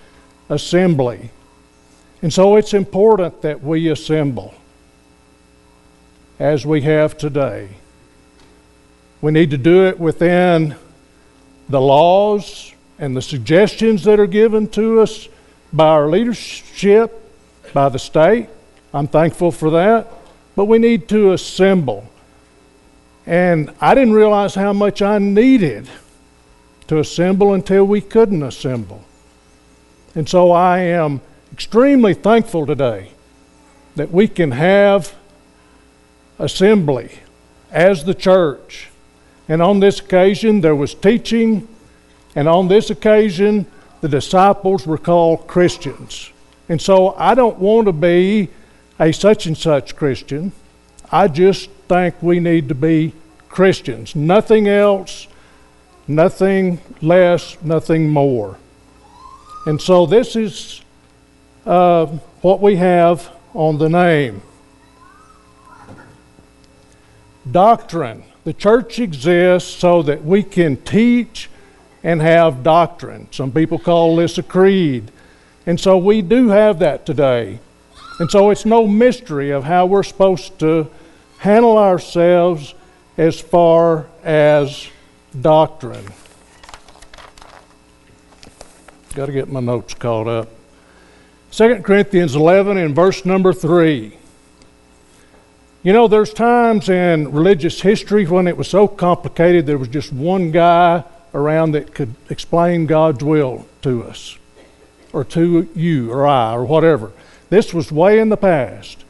assembly. 0.48 1.30
And 2.22 2.32
so 2.32 2.56
it's 2.56 2.72
important 2.72 3.42
that 3.42 3.62
we 3.62 3.88
assemble 3.88 4.54
as 6.38 6.64
we 6.64 6.82
have 6.82 7.18
today. 7.18 7.68
We 9.22 9.30
need 9.30 9.50
to 9.50 9.58
do 9.58 9.86
it 9.86 10.00
within 10.00 10.74
the 11.68 11.80
laws 11.80 12.74
and 12.98 13.16
the 13.16 13.22
suggestions 13.22 14.02
that 14.04 14.18
are 14.18 14.26
given 14.26 14.66
to 14.70 15.00
us 15.00 15.28
by 15.72 15.86
our 15.86 16.08
leadership, 16.08 17.18
by 17.72 17.88
the 17.88 17.98
state. 17.98 18.48
I'm 18.92 19.06
thankful 19.06 19.52
for 19.52 19.70
that. 19.70 20.08
But 20.54 20.66
we 20.66 20.78
need 20.78 21.08
to 21.08 21.32
assemble. 21.32 22.10
And 23.24 23.72
I 23.80 23.94
didn't 23.94 24.12
realize 24.12 24.54
how 24.54 24.72
much 24.72 25.00
I 25.00 25.18
needed 25.18 25.88
to 26.88 26.98
assemble 26.98 27.54
until 27.54 27.84
we 27.84 28.00
couldn't 28.00 28.42
assemble. 28.42 29.04
And 30.14 30.28
so 30.28 30.50
I 30.50 30.80
am 30.80 31.20
extremely 31.52 32.12
thankful 32.12 32.66
today 32.66 33.12
that 33.94 34.10
we 34.10 34.26
can 34.26 34.50
have 34.50 35.14
assembly 36.38 37.20
as 37.70 38.04
the 38.04 38.14
church. 38.14 38.88
And 39.52 39.60
on 39.60 39.80
this 39.80 40.00
occasion, 40.00 40.62
there 40.62 40.74
was 40.74 40.94
teaching, 40.94 41.68
and 42.34 42.48
on 42.48 42.68
this 42.68 42.88
occasion, 42.88 43.66
the 44.00 44.08
disciples 44.08 44.86
were 44.86 44.96
called 44.96 45.46
Christians. 45.46 46.32
And 46.70 46.80
so 46.80 47.14
I 47.18 47.34
don't 47.34 47.58
want 47.58 47.84
to 47.84 47.92
be 47.92 48.48
a 48.98 49.12
such 49.12 49.44
and 49.44 49.54
such 49.54 49.94
Christian. 49.94 50.52
I 51.10 51.28
just 51.28 51.68
think 51.86 52.14
we 52.22 52.40
need 52.40 52.70
to 52.70 52.74
be 52.74 53.12
Christians. 53.50 54.16
Nothing 54.16 54.68
else, 54.68 55.26
nothing 56.08 56.80
less, 57.02 57.58
nothing 57.60 58.08
more. 58.08 58.56
And 59.66 59.78
so 59.78 60.06
this 60.06 60.34
is 60.34 60.80
uh, 61.66 62.06
what 62.40 62.62
we 62.62 62.76
have 62.76 63.30
on 63.52 63.76
the 63.76 63.90
name. 63.90 64.40
Doctrine. 67.50 68.24
The 68.44 68.52
church 68.52 68.98
exists 68.98 69.70
so 69.70 70.02
that 70.02 70.24
we 70.24 70.42
can 70.42 70.76
teach 70.76 71.48
and 72.02 72.20
have 72.20 72.62
doctrine. 72.62 73.28
Some 73.30 73.52
people 73.52 73.78
call 73.78 74.16
this 74.16 74.36
a 74.38 74.42
creed. 74.42 75.12
And 75.66 75.78
so 75.78 75.96
we 75.96 76.22
do 76.22 76.48
have 76.48 76.80
that 76.80 77.06
today. 77.06 77.60
And 78.18 78.30
so 78.30 78.50
it's 78.50 78.64
no 78.64 78.86
mystery 78.86 79.50
of 79.50 79.64
how 79.64 79.86
we're 79.86 80.02
supposed 80.02 80.58
to 80.58 80.90
handle 81.38 81.78
ourselves 81.78 82.74
as 83.16 83.40
far 83.40 84.06
as 84.24 84.88
doctrine. 85.40 86.06
Got 89.14 89.26
to 89.26 89.32
get 89.32 89.48
my 89.48 89.60
notes 89.60 89.94
caught 89.94 90.26
up. 90.26 90.48
2 91.52 91.82
Corinthians 91.82 92.34
11 92.34 92.78
and 92.78 92.94
verse 92.94 93.24
number 93.24 93.52
3. 93.52 94.16
You 95.84 95.92
know, 95.92 96.06
there's 96.06 96.32
times 96.32 96.88
in 96.88 97.32
religious 97.32 97.80
history 97.80 98.24
when 98.24 98.46
it 98.46 98.56
was 98.56 98.68
so 98.68 98.86
complicated 98.86 99.66
there 99.66 99.78
was 99.78 99.88
just 99.88 100.12
one 100.12 100.52
guy 100.52 101.02
around 101.34 101.72
that 101.72 101.92
could 101.92 102.14
explain 102.30 102.86
God's 102.86 103.24
will 103.24 103.66
to 103.82 104.04
us, 104.04 104.38
or 105.12 105.24
to 105.24 105.68
you, 105.74 106.12
or 106.12 106.24
I, 106.24 106.54
or 106.54 106.64
whatever. 106.64 107.10
This 107.50 107.74
was 107.74 107.90
way 107.90 108.20
in 108.20 108.28
the 108.28 108.36
past. 108.36 109.04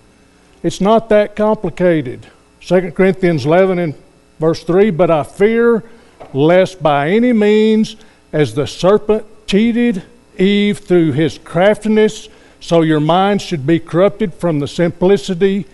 It's 0.62 0.80
not 0.80 1.10
that 1.10 1.36
complicated. 1.36 2.28
2 2.62 2.92
Corinthians 2.92 3.44
11 3.44 3.78
and 3.78 3.94
verse 4.40 4.64
3 4.64 4.90
But 4.92 5.10
I 5.10 5.24
fear 5.24 5.84
lest 6.32 6.82
by 6.82 7.10
any 7.10 7.34
means, 7.34 7.96
as 8.32 8.54
the 8.54 8.66
serpent 8.66 9.26
cheated 9.46 10.04
Eve 10.38 10.78
through 10.78 11.12
his 11.12 11.36
craftiness, 11.36 12.30
so 12.60 12.80
your 12.80 13.00
mind 13.00 13.42
should 13.42 13.66
be 13.66 13.78
corrupted 13.78 14.32
from 14.32 14.58
the 14.58 14.68
simplicity 14.68 15.66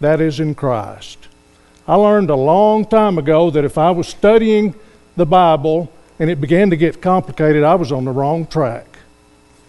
that 0.00 0.20
is 0.20 0.40
in 0.40 0.54
Christ. 0.54 1.28
I 1.86 1.94
learned 1.94 2.30
a 2.30 2.36
long 2.36 2.84
time 2.84 3.18
ago 3.18 3.50
that 3.50 3.64
if 3.64 3.78
I 3.78 3.90
was 3.90 4.08
studying 4.08 4.74
the 5.16 5.26
Bible 5.26 5.90
and 6.18 6.30
it 6.30 6.40
began 6.40 6.70
to 6.70 6.76
get 6.76 7.00
complicated, 7.00 7.64
I 7.64 7.74
was 7.74 7.92
on 7.92 8.04
the 8.04 8.12
wrong 8.12 8.46
track. 8.46 8.98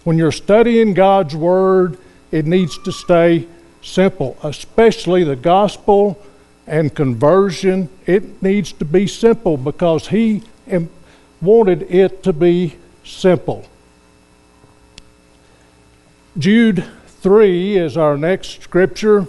When 0.03 0.17
you're 0.17 0.31
studying 0.31 0.93
God's 0.93 1.36
Word, 1.36 1.98
it 2.31 2.45
needs 2.45 2.77
to 2.79 2.91
stay 2.91 3.48
simple, 3.81 4.38
especially 4.43 5.24
the 5.24 5.36
gospel 5.36 6.21
and 6.67 6.93
conversion. 6.93 7.89
It 8.05 8.41
needs 8.43 8.71
to 8.74 8.86
be 8.86 9.07
simple 9.07 9.57
because 9.57 10.07
He 10.09 10.43
wanted 11.41 11.83
it 11.83 12.21
to 12.24 12.33
be 12.33 12.75
simple. 13.03 13.65
Jude 16.38 16.86
3 17.21 17.77
is 17.77 17.98
our 17.98 18.17
next 18.17 18.62
scripture. 18.62 19.27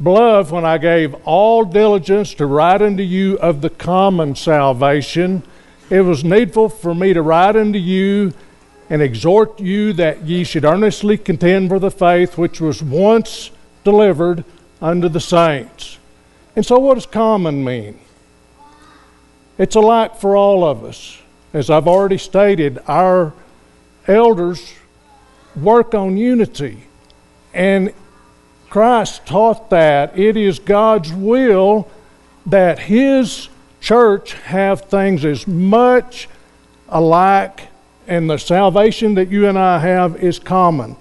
Beloved, 0.00 0.52
when 0.52 0.64
I 0.64 0.78
gave 0.78 1.14
all 1.24 1.64
diligence 1.64 2.32
to 2.34 2.46
write 2.46 2.80
unto 2.80 3.02
you 3.02 3.36
of 3.38 3.62
the 3.62 3.70
common 3.70 4.36
salvation, 4.36 5.42
it 5.90 6.02
was 6.02 6.22
needful 6.22 6.68
for 6.68 6.94
me 6.94 7.12
to 7.12 7.22
write 7.22 7.56
unto 7.56 7.80
you 7.80 8.32
and 8.88 9.02
exhort 9.02 9.58
you 9.58 9.92
that 9.94 10.24
ye 10.24 10.44
should 10.44 10.64
earnestly 10.64 11.18
contend 11.18 11.68
for 11.68 11.80
the 11.80 11.90
faith 11.90 12.38
which 12.38 12.60
was 12.60 12.80
once 12.80 13.50
delivered 13.82 14.44
unto 14.80 15.08
the 15.08 15.20
saints. 15.20 15.98
And 16.54 16.64
so, 16.64 16.78
what 16.78 16.94
does 16.94 17.06
common 17.06 17.64
mean? 17.64 17.98
It's 19.58 19.74
alike 19.74 20.14
for 20.16 20.36
all 20.36 20.64
of 20.64 20.84
us. 20.84 21.18
As 21.52 21.70
I've 21.70 21.88
already 21.88 22.18
stated, 22.18 22.78
our 22.86 23.32
elders 24.06 24.74
work 25.56 25.92
on 25.94 26.16
unity. 26.16 26.84
And 27.52 27.92
Christ 28.70 29.26
taught 29.26 29.70
that 29.70 30.18
it 30.18 30.36
is 30.36 30.58
God's 30.58 31.12
will 31.12 31.88
that 32.46 32.78
His 32.78 33.48
church 33.80 34.34
have 34.34 34.82
things 34.82 35.24
as 35.24 35.46
much 35.46 36.28
alike, 36.88 37.68
and 38.06 38.28
the 38.28 38.38
salvation 38.38 39.14
that 39.14 39.28
you 39.28 39.46
and 39.46 39.58
I 39.58 39.78
have 39.78 40.22
is 40.22 40.38
common. 40.38 40.96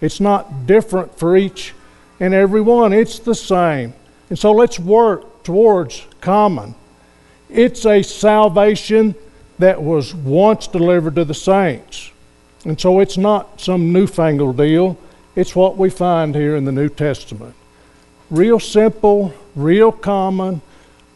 It's 0.00 0.20
not 0.20 0.66
different 0.66 1.18
for 1.18 1.36
each 1.36 1.74
and 2.20 2.34
every 2.34 2.60
one, 2.60 2.92
it's 2.92 3.18
the 3.18 3.34
same. 3.34 3.94
And 4.28 4.38
so 4.38 4.52
let's 4.52 4.78
work 4.78 5.44
towards 5.44 6.04
common. 6.20 6.74
It's 7.48 7.86
a 7.86 8.02
salvation 8.02 9.14
that 9.58 9.80
was 9.82 10.14
once 10.14 10.66
delivered 10.66 11.14
to 11.14 11.24
the 11.24 11.34
saints. 11.34 12.10
And 12.64 12.78
so 12.80 13.00
it's 13.00 13.16
not 13.16 13.60
some 13.60 13.92
newfangled 13.92 14.56
deal. 14.56 14.98
It's 15.34 15.54
what 15.54 15.76
we 15.76 15.90
find 15.90 16.34
here 16.34 16.56
in 16.56 16.64
the 16.64 16.72
New 16.72 16.88
Testament. 16.88 17.54
Real 18.30 18.58
simple, 18.60 19.32
real 19.54 19.92
common, 19.92 20.60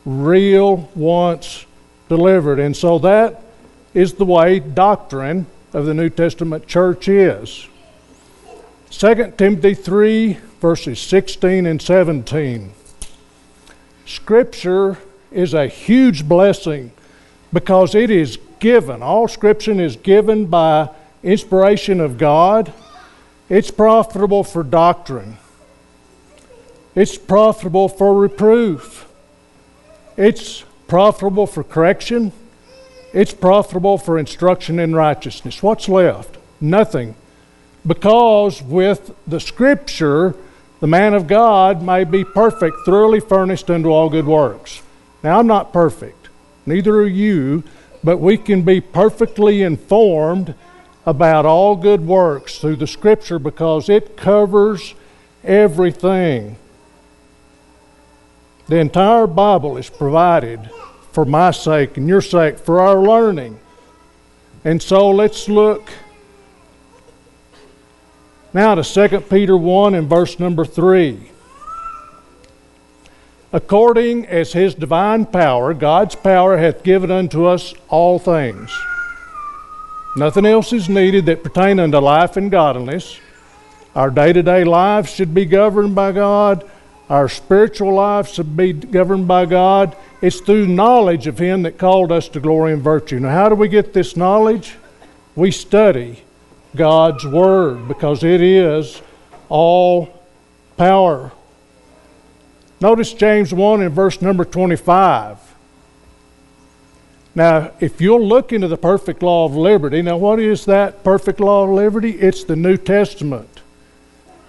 real 0.05 0.91
once 0.95 1.67
delivered. 2.09 2.59
And 2.59 2.77
so 2.77 2.99
that 3.01 3.43
is 3.95 4.15
the 4.15 4.25
way 4.25 4.59
doctrine 4.61 5.47
of 5.73 5.87
the 5.87 5.95
New 5.95 6.09
Testament 6.09 6.67
church 6.67 7.09
is. 7.09 7.67
2 8.91 9.33
Timothy 9.37 9.75
3, 9.75 10.39
verses 10.61 11.01
16 11.01 11.67
and 11.67 11.81
17. 11.81 12.73
Scripture 14.05 14.99
is 15.31 15.55
a 15.55 15.67
huge 15.67 16.29
blessing 16.29 16.93
because 17.53 17.95
it 17.95 18.11
is 18.11 18.39
given. 18.59 19.03
All 19.03 19.29
Scripture 19.29 19.81
is 19.81 19.97
given 19.97 20.47
by 20.47 20.91
inspiration 21.23 22.01
of 22.01 22.19
God. 22.19 22.73
It's 23.53 23.71
profitable 23.71 24.45
for 24.45 24.63
doctrine. 24.63 25.37
It's 26.95 27.19
profitable 27.19 27.87
for 27.87 28.19
reproof. 28.19 29.07
It's 30.17 30.65
profitable 30.89 31.47
for 31.47 31.63
correction. 31.63 32.33
It's 33.13 33.35
profitable 33.35 33.99
for 33.99 34.19
instruction 34.19 34.79
in 34.79 34.95
righteousness. 34.95 35.63
What's 35.63 35.87
left? 35.87 36.39
Nothing. 36.63 37.15
Because 37.87 38.63
with 38.63 39.15
the 39.27 39.39
Scripture, 39.39 40.35
the 40.81 40.87
man 40.87 41.13
of 41.13 41.27
God 41.27 41.83
may 41.83 42.05
be 42.05 42.25
perfect, 42.25 42.79
thoroughly 42.87 43.21
furnished 43.21 43.69
unto 43.69 43.91
all 43.91 44.09
good 44.09 44.27
works. 44.27 44.81
Now, 45.23 45.41
I'm 45.41 45.47
not 45.47 45.75
perfect, 45.75 46.31
neither 46.65 46.95
are 46.95 47.07
you, 47.07 47.65
but 48.03 48.17
we 48.17 48.39
can 48.39 48.63
be 48.63 48.81
perfectly 48.81 49.61
informed 49.61 50.55
about 51.05 51.45
all 51.45 51.77
good 51.77 52.07
works 52.07 52.59
through 52.59 52.77
the 52.77 52.87
Scripture 52.87 53.39
because 53.39 53.89
it 53.89 54.17
covers 54.17 54.95
everything. 55.43 56.57
The 58.69 58.79
entire 58.79 59.27
Bible 59.27 59.77
is 59.77 59.91
provided 59.91 60.71
for 61.11 61.25
my 61.25 61.51
sake 61.51 61.97
and 61.97 62.09
your 62.09 62.23
sake, 62.23 62.59
for 62.59 62.81
our 62.81 63.03
learning. 63.03 63.59
And 64.65 64.81
so 64.81 65.11
let's 65.11 65.49
look 65.49 65.91
now 68.55 68.77
to 68.77 69.09
2 69.09 69.21
Peter 69.23 69.57
1 69.57 69.95
and 69.95 70.09
verse 70.09 70.39
number 70.39 70.65
3. 70.65 71.31
According 73.53 74.27
as 74.27 74.53
his 74.53 74.75
divine 74.75 75.27
power, 75.27 75.75
God's 75.75 76.15
power 76.15 76.57
hath 76.57 76.83
given 76.85 77.11
unto 77.11 77.45
us 77.45 77.75
all 77.89 78.19
things 78.19 78.73
Nothing 80.15 80.45
else 80.45 80.73
is 80.73 80.89
needed 80.89 81.27
that 81.27 81.43
pertain 81.43 81.81
unto 81.81 81.99
life 81.99 82.37
and 82.37 82.51
godliness. 82.51 83.19
Our 83.95 84.11
day 84.11 84.33
to 84.33 84.43
day 84.43 84.65
lives 84.65 85.11
should 85.11 85.35
be 85.35 85.47
governed 85.47 85.95
by 85.95 86.13
God. 86.13 86.69
Our 87.09 87.29
spiritual 87.29 87.95
life 87.95 88.29
should 88.29 88.57
be 88.57 88.73
governed 88.73 89.27
by 89.27 89.47
God. 89.47 89.97
It's 90.21 90.41
through 90.41 90.67
knowledge 90.67 91.27
of 91.27 91.39
Him 91.39 91.63
that 91.63 91.79
called 91.79 92.13
us 92.13 92.29
to 92.29 92.41
glory 92.41 92.73
and 92.73 92.83
virtue. 92.83 93.21
Now, 93.21 93.31
how 93.31 93.49
do 93.49 93.55
we 93.55 93.69
get 93.69 93.93
this 93.93 94.17
knowledge? 94.17 94.77
We 95.35 95.51
study 95.51 96.23
God's 96.77 97.27
Word 97.27 97.89
because 97.89 98.23
it 98.23 98.41
is 98.41 99.01
all 99.49 100.23
power. 100.77 101.33
Notice 102.81 103.13
James 103.13 103.53
1 103.53 103.83
in 103.83 103.89
verse 103.91 104.21
number 104.23 104.45
25. 104.45 105.52
Now, 107.35 107.71
if 107.81 108.01
you'll 108.01 108.27
look 108.27 108.53
into 108.53 108.69
the 108.69 108.77
perfect 108.77 109.23
law 109.23 109.47
of 109.47 109.57
liberty, 109.57 110.03
now 110.03 110.19
what 110.19 110.39
is 110.39 110.67
that 110.67 111.03
perfect 111.03 111.41
law 111.41 111.65
of 111.65 111.71
liberty? 111.71 112.11
It's 112.11 112.45
the 112.45 112.57
New 112.57 112.77
Testament. 112.77 113.61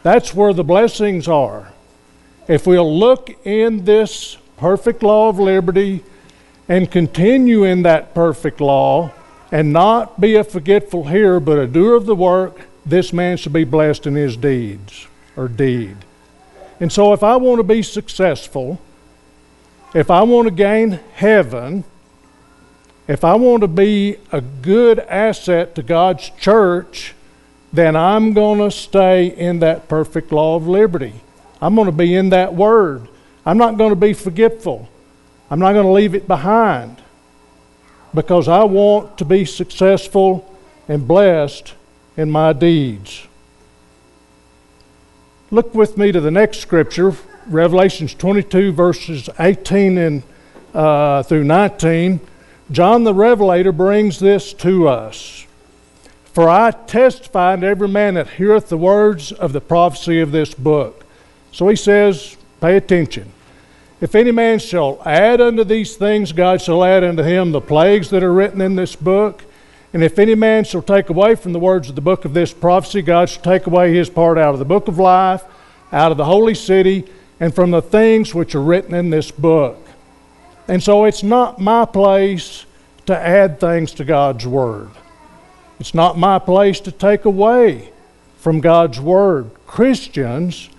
That's 0.03 0.33
where 0.33 0.53
the 0.53 0.65
blessings 0.65 1.29
are. 1.29 1.71
If 2.47 2.67
we'll 2.67 2.99
look 2.99 3.29
in 3.45 3.85
this 3.85 4.37
perfect 4.57 5.01
law 5.01 5.29
of 5.29 5.39
liberty 5.39 6.03
and 6.67 6.91
continue 6.91 7.63
in 7.63 7.83
that 7.83 8.13
perfect 8.13 8.59
law 8.59 9.13
and 9.49 9.71
not 9.71 10.19
be 10.19 10.35
a 10.35 10.43
forgetful 10.43 11.05
hearer 11.05 11.39
but 11.39 11.57
a 11.57 11.67
doer 11.67 11.95
of 11.95 12.05
the 12.05 12.15
work, 12.15 12.67
this 12.85 13.13
man 13.13 13.37
shall 13.37 13.53
be 13.53 13.63
blessed 13.63 14.05
in 14.07 14.15
his 14.15 14.35
deeds 14.35 15.07
or 15.37 15.47
deed. 15.47 15.95
And 16.81 16.91
so, 16.91 17.13
if 17.13 17.23
I 17.23 17.37
want 17.37 17.59
to 17.59 17.63
be 17.63 17.81
successful, 17.81 18.81
if 19.93 20.11
I 20.11 20.23
want 20.23 20.47
to 20.47 20.53
gain 20.53 20.99
heaven, 21.13 21.85
if 23.07 23.23
I 23.23 23.35
want 23.35 23.61
to 23.61 23.67
be 23.67 24.17
a 24.31 24.41
good 24.41 24.99
asset 24.99 25.75
to 25.75 25.83
God's 25.83 26.29
church, 26.39 27.13
then 27.73 27.95
I'm 27.95 28.33
going 28.33 28.59
to 28.59 28.71
stay 28.71 29.27
in 29.27 29.59
that 29.59 29.87
perfect 29.89 30.31
law 30.31 30.55
of 30.55 30.67
liberty. 30.67 31.13
I'm 31.61 31.75
going 31.75 31.87
to 31.87 31.91
be 31.91 32.15
in 32.15 32.29
that 32.29 32.53
word. 32.53 33.07
I'm 33.45 33.57
not 33.57 33.77
going 33.77 33.89
to 33.89 33.95
be 33.95 34.13
forgetful. 34.13 34.87
I'm 35.49 35.59
not 35.59 35.73
going 35.73 35.85
to 35.85 35.91
leave 35.91 36.15
it 36.15 36.27
behind 36.27 37.01
because 38.13 38.47
I 38.47 38.63
want 38.63 39.17
to 39.17 39.25
be 39.25 39.43
successful 39.43 40.49
and 40.87 41.07
blessed 41.07 41.73
in 42.15 42.29
my 42.29 42.53
deeds. 42.53 43.27
Look 45.51 45.73
with 45.75 45.97
me 45.97 46.11
to 46.11 46.21
the 46.21 46.31
next 46.31 46.59
scripture, 46.59 47.15
Revelations 47.47 48.13
22, 48.13 48.71
verses 48.71 49.29
18 49.39 49.97
and, 49.97 50.23
uh, 50.73 51.23
through 51.23 51.43
19. 51.43 52.19
John 52.71 53.03
the 53.03 53.13
Revelator 53.13 53.71
brings 53.71 54.19
this 54.19 54.53
to 54.53 54.87
us. 54.87 55.45
For 56.25 56.49
I 56.49 56.71
testify 56.71 57.55
to 57.57 57.67
every 57.67 57.87
man 57.87 58.15
that 58.15 58.29
heareth 58.31 58.69
the 58.69 58.77
words 58.77 59.31
of 59.31 59.53
the 59.53 59.61
prophecy 59.61 60.19
of 60.19 60.31
this 60.31 60.53
book. 60.53 61.05
So 61.51 61.67
he 61.67 61.75
says, 61.75 62.37
pay 62.59 62.75
attention. 62.77 63.31
If 64.01 64.15
any 64.15 64.31
man 64.31 64.59
shall 64.59 65.01
add 65.05 65.39
unto 65.39 65.63
these 65.63 65.95
things, 65.95 66.31
God 66.31 66.61
shall 66.61 66.83
add 66.83 67.03
unto 67.03 67.21
him 67.21 67.51
the 67.51 67.61
plagues 67.61 68.09
that 68.09 68.23
are 68.23 68.33
written 68.33 68.61
in 68.61 68.75
this 68.75 68.95
book. 68.95 69.43
And 69.93 70.03
if 70.03 70.17
any 70.17 70.33
man 70.33 70.63
shall 70.63 70.81
take 70.81 71.09
away 71.09 71.35
from 71.35 71.53
the 71.53 71.59
words 71.59 71.89
of 71.89 71.95
the 71.95 72.01
book 72.01 72.25
of 72.25 72.33
this 72.33 72.51
prophecy, 72.51 73.03
God 73.03 73.29
shall 73.29 73.43
take 73.43 73.67
away 73.67 73.93
his 73.93 74.09
part 74.09 74.39
out 74.39 74.53
of 74.53 74.59
the 74.59 74.65
book 74.65 74.87
of 74.87 74.97
life, 74.97 75.43
out 75.91 76.11
of 76.11 76.17
the 76.17 76.25
holy 76.25 76.55
city, 76.55 77.05
and 77.39 77.53
from 77.53 77.69
the 77.69 77.81
things 77.81 78.33
which 78.33 78.55
are 78.55 78.61
written 78.61 78.95
in 78.95 79.11
this 79.11 79.29
book. 79.29 79.82
And 80.67 80.81
so 80.81 81.05
it's 81.05 81.23
not 81.23 81.59
my 81.59 81.85
place 81.85 82.65
to 83.05 83.17
add 83.17 83.59
things 83.59 83.91
to 83.93 84.05
God's 84.05 84.47
Word. 84.47 84.89
It's 85.79 85.93
not 85.93 86.17
my 86.17 86.39
place 86.39 86.79
to 86.81 86.91
take 86.91 87.25
away 87.25 87.91
from 88.37 88.61
God's 88.61 88.99
Word. 88.99 89.51
Christians 89.65 90.69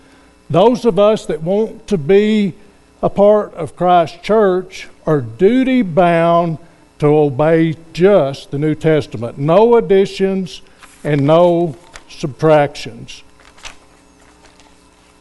Those 0.50 0.84
of 0.84 0.98
us 0.98 1.26
that 1.26 1.42
want 1.42 1.86
to 1.88 1.98
be 1.98 2.54
a 3.02 3.10
part 3.10 3.54
of 3.54 3.76
Christ's 3.76 4.18
church 4.18 4.88
are 5.06 5.20
duty 5.20 5.82
bound 5.82 6.58
to 6.98 7.06
obey 7.06 7.76
just 7.92 8.50
the 8.50 8.58
New 8.58 8.74
Testament. 8.74 9.38
No 9.38 9.76
additions 9.76 10.62
and 11.02 11.26
no 11.26 11.76
subtractions. 12.08 13.22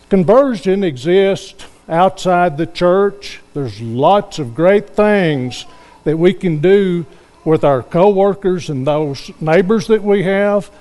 Conversion 0.10 0.84
exists 0.84 1.66
outside 1.88 2.58
the 2.58 2.68
church. 2.68 3.42
There's 3.54 3.82
lots 3.82 4.40
of 4.40 4.56
great 4.56 4.90
things 4.90 5.66
that 6.04 6.18
we 6.18 6.34
can 6.34 6.60
do 6.60 7.06
with 7.46 7.64
our 7.64 7.84
coworkers 7.84 8.70
and 8.70 8.88
those 8.88 9.32
neighbors 9.42 9.88
that 9.88 10.04
we 10.04 10.24
have, 10.24 10.72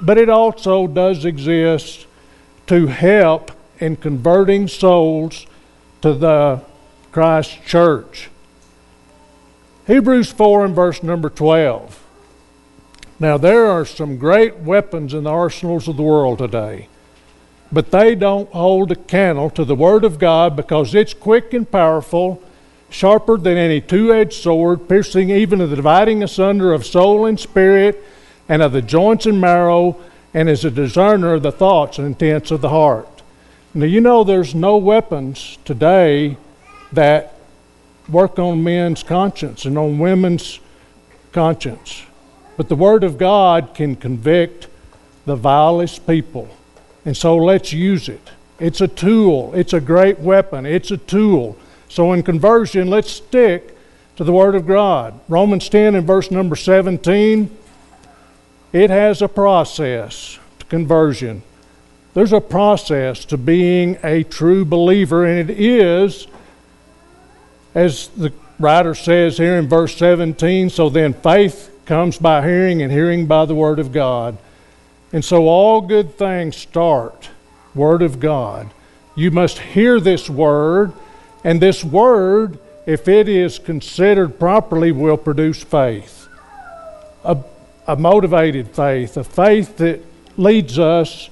but 0.00 0.18
it 0.18 0.28
also 0.28 0.86
does 0.86 1.24
exist 1.24 2.06
to 2.66 2.86
help 2.86 3.52
in 3.78 3.96
converting 3.96 4.68
souls 4.68 5.46
to 6.02 6.14
the 6.14 6.60
Christ 7.12 7.64
church. 7.64 8.30
Hebrews 9.86 10.30
4 10.30 10.66
and 10.66 10.74
verse 10.74 11.02
number 11.02 11.30
12. 11.30 12.04
Now, 13.20 13.38
there 13.38 13.66
are 13.66 13.84
some 13.84 14.16
great 14.16 14.58
weapons 14.58 15.14
in 15.14 15.24
the 15.24 15.30
arsenals 15.30 15.88
of 15.88 15.96
the 15.96 16.02
world 16.02 16.38
today, 16.38 16.88
but 17.70 17.90
they 17.90 18.14
don't 18.14 18.50
hold 18.52 18.90
a 18.92 18.96
candle 18.96 19.50
to 19.50 19.64
the 19.64 19.74
Word 19.74 20.04
of 20.04 20.18
God 20.18 20.56
because 20.56 20.94
it's 20.94 21.14
quick 21.14 21.52
and 21.52 21.70
powerful 21.70 22.42
sharper 22.90 23.36
than 23.36 23.56
any 23.56 23.80
two 23.80 24.12
edged 24.12 24.32
sword, 24.32 24.88
piercing 24.88 25.30
even 25.30 25.58
to 25.58 25.66
the 25.66 25.76
dividing 25.76 26.22
asunder 26.22 26.72
of 26.72 26.86
soul 26.86 27.26
and 27.26 27.38
spirit, 27.38 28.02
and 28.48 28.62
of 28.62 28.72
the 28.72 28.82
joints 28.82 29.26
and 29.26 29.40
marrow, 29.40 29.96
and 30.32 30.48
is 30.48 30.64
a 30.64 30.70
discerner 30.70 31.34
of 31.34 31.42
the 31.42 31.52
thoughts 31.52 31.98
and 31.98 32.06
intents 32.06 32.50
of 32.50 32.60
the 32.60 32.70
heart. 32.70 33.22
Now, 33.74 33.86
you 33.86 34.00
know, 34.00 34.24
there's 34.24 34.54
no 34.54 34.78
weapons 34.78 35.58
today 35.64 36.38
that 36.92 37.34
work 38.08 38.38
on 38.38 38.64
men's 38.64 39.02
conscience 39.02 39.66
and 39.66 39.76
on 39.76 39.98
women's 39.98 40.60
conscience. 41.32 42.04
But 42.56 42.68
the 42.68 42.74
Word 42.74 43.04
of 43.04 43.18
God 43.18 43.74
can 43.74 43.94
convict 43.94 44.68
the 45.26 45.36
vilest 45.36 46.06
people. 46.06 46.48
And 47.08 47.16
so 47.16 47.36
let's 47.36 47.72
use 47.72 48.10
it. 48.10 48.20
It's 48.60 48.82
a 48.82 48.86
tool, 48.86 49.54
it's 49.54 49.72
a 49.72 49.80
great 49.80 50.18
weapon, 50.18 50.66
it's 50.66 50.90
a 50.90 50.98
tool. 50.98 51.56
So 51.88 52.12
in 52.12 52.22
conversion, 52.22 52.90
let's 52.90 53.10
stick 53.10 53.74
to 54.16 54.24
the 54.24 54.32
Word 54.32 54.54
of 54.54 54.66
God. 54.66 55.18
Romans 55.26 55.70
10 55.70 55.94
and 55.94 56.06
verse 56.06 56.30
number 56.30 56.54
17, 56.54 57.50
it 58.74 58.90
has 58.90 59.22
a 59.22 59.28
process 59.28 60.38
to 60.58 60.66
conversion. 60.66 61.42
There's 62.12 62.34
a 62.34 62.42
process 62.42 63.24
to 63.24 63.38
being 63.38 63.96
a 64.04 64.22
true 64.24 64.66
believer, 64.66 65.24
and 65.24 65.48
it 65.48 65.58
is, 65.58 66.26
as 67.74 68.08
the 68.08 68.34
writer 68.58 68.94
says 68.94 69.38
here 69.38 69.56
in 69.56 69.66
verse 69.66 69.96
17, 69.96 70.68
so 70.68 70.90
then 70.90 71.14
faith 71.14 71.74
comes 71.86 72.18
by 72.18 72.42
hearing, 72.42 72.82
and 72.82 72.92
hearing 72.92 73.24
by 73.24 73.46
the 73.46 73.54
Word 73.54 73.78
of 73.78 73.92
God. 73.92 74.36
And 75.12 75.24
so 75.24 75.48
all 75.48 75.80
good 75.80 76.16
things 76.16 76.56
start, 76.56 77.30
Word 77.74 78.02
of 78.02 78.20
God. 78.20 78.70
You 79.14 79.30
must 79.30 79.58
hear 79.58 80.00
this 80.00 80.28
Word 80.28 80.92
and 81.44 81.60
this 81.60 81.84
word, 81.84 82.58
if 82.86 83.08
it 83.08 83.28
is 83.28 83.58
considered 83.58 84.38
properly, 84.38 84.92
will 84.92 85.16
produce 85.16 85.62
faith. 85.62 86.28
A, 87.24 87.38
a 87.86 87.96
motivated 87.96 88.68
faith, 88.68 89.16
a 89.16 89.24
faith 89.24 89.76
that 89.78 90.00
leads 90.36 90.78
us 90.78 91.30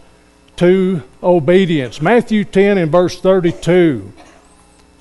to 0.57 1.03
obedience. 1.23 2.01
Matthew 2.01 2.45
10 2.45 2.79
and 2.79 2.91
verse 2.91 3.21
32. 3.21 4.13